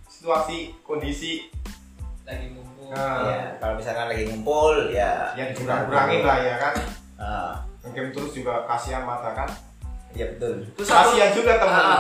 [0.07, 1.49] situasi kondisi
[2.24, 6.74] lagi ngumpul nah, Iya, kalau misalkan lagi ngumpul ya ya dikurang-kurangin lah ya kan.
[7.17, 7.53] Ah,
[7.89, 9.49] Game terus juga kasihan mata kan.
[10.11, 10.61] iya betul.
[10.77, 11.97] Terus satu, Kasihan juga teman.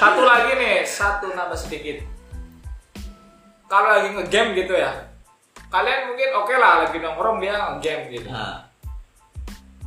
[0.00, 2.02] satu lagi nih satu nambah sedikit
[3.66, 4.90] kalau lagi ngegame gitu ya
[5.66, 8.62] kalian mungkin oke lah lagi nongkrong dia ngegame gitu Nah,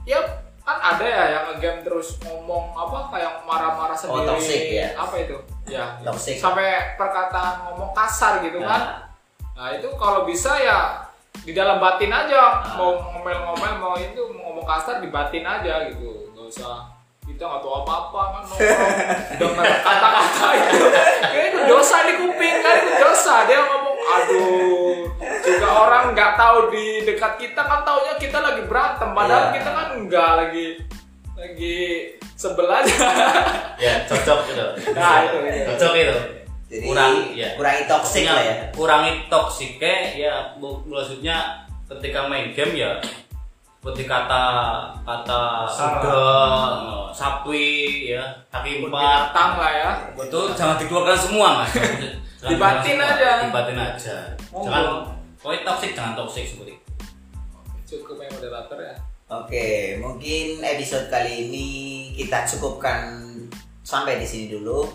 [0.04, 0.20] ya
[0.68, 4.88] kan ada ya yang ngegame terus ngomong apa kayak marah-marah sendiri toxic ya.
[5.00, 6.38] apa itu ya Toxic.
[6.38, 9.08] sampai perkataan ngomong kasar gitu kan
[9.56, 11.08] nah, itu kalau bisa ya
[11.40, 16.46] di dalam batin aja mau ngomel-ngomel mau itu mau kasar di batin aja gitu nggak
[16.46, 16.86] usah
[17.26, 18.44] kita nggak tahu apa-apa kan
[19.40, 20.86] dengar kata-kata itu
[21.30, 24.96] ya itu dosa di kuping kan itu dosa dia ngomong aduh
[25.40, 29.56] juga orang nggak tahu di dekat kita kan taunya kita lagi berantem padahal Iya.
[29.56, 30.66] kita kan nggak lagi
[31.34, 31.78] lagi
[32.36, 32.96] sebel aja
[33.80, 34.66] Ya cocok itu.
[34.92, 35.64] Nah, itu, itu.
[35.72, 36.16] Cocok itu.
[36.68, 37.50] jadi Kurangi ya.
[37.56, 38.56] kurangi toxic lah ya.
[38.76, 41.38] Kurangi toksiknya ya maksudnya
[41.88, 43.00] ketika main game ya
[43.80, 44.44] seperti kata
[45.08, 46.28] kata sudah
[47.16, 49.32] sapi ya kaki empat.
[49.32, 49.90] lah ya.
[50.20, 51.72] Itu jangan dikeluarkan semua mas.
[52.52, 53.48] Dibatin aja.
[53.48, 54.36] dibatin aja.
[54.52, 55.08] Jangan
[55.40, 56.76] pokoknya toxic jangan toxic seperti
[57.90, 58.96] itu cukup ya moderator ya.
[59.30, 61.68] Oke, mungkin episode kali ini
[62.18, 63.26] kita cukupkan
[63.82, 64.86] sampai di sini dulu.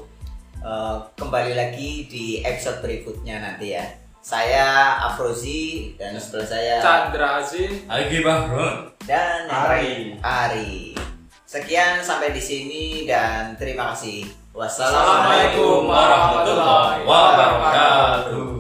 [0.65, 3.85] Eh, kembali lagi di episode berikutnya nanti ya.
[4.25, 10.17] Saya Afrozi dan sebelah saya Chandra Azin, Agi Bahron dan Ari.
[10.25, 10.97] Ari.
[11.45, 14.25] Sekian sampai di sini dan terima kasih.
[14.57, 18.54] Wassalamualaikum warahmatullahi wabarakatuh.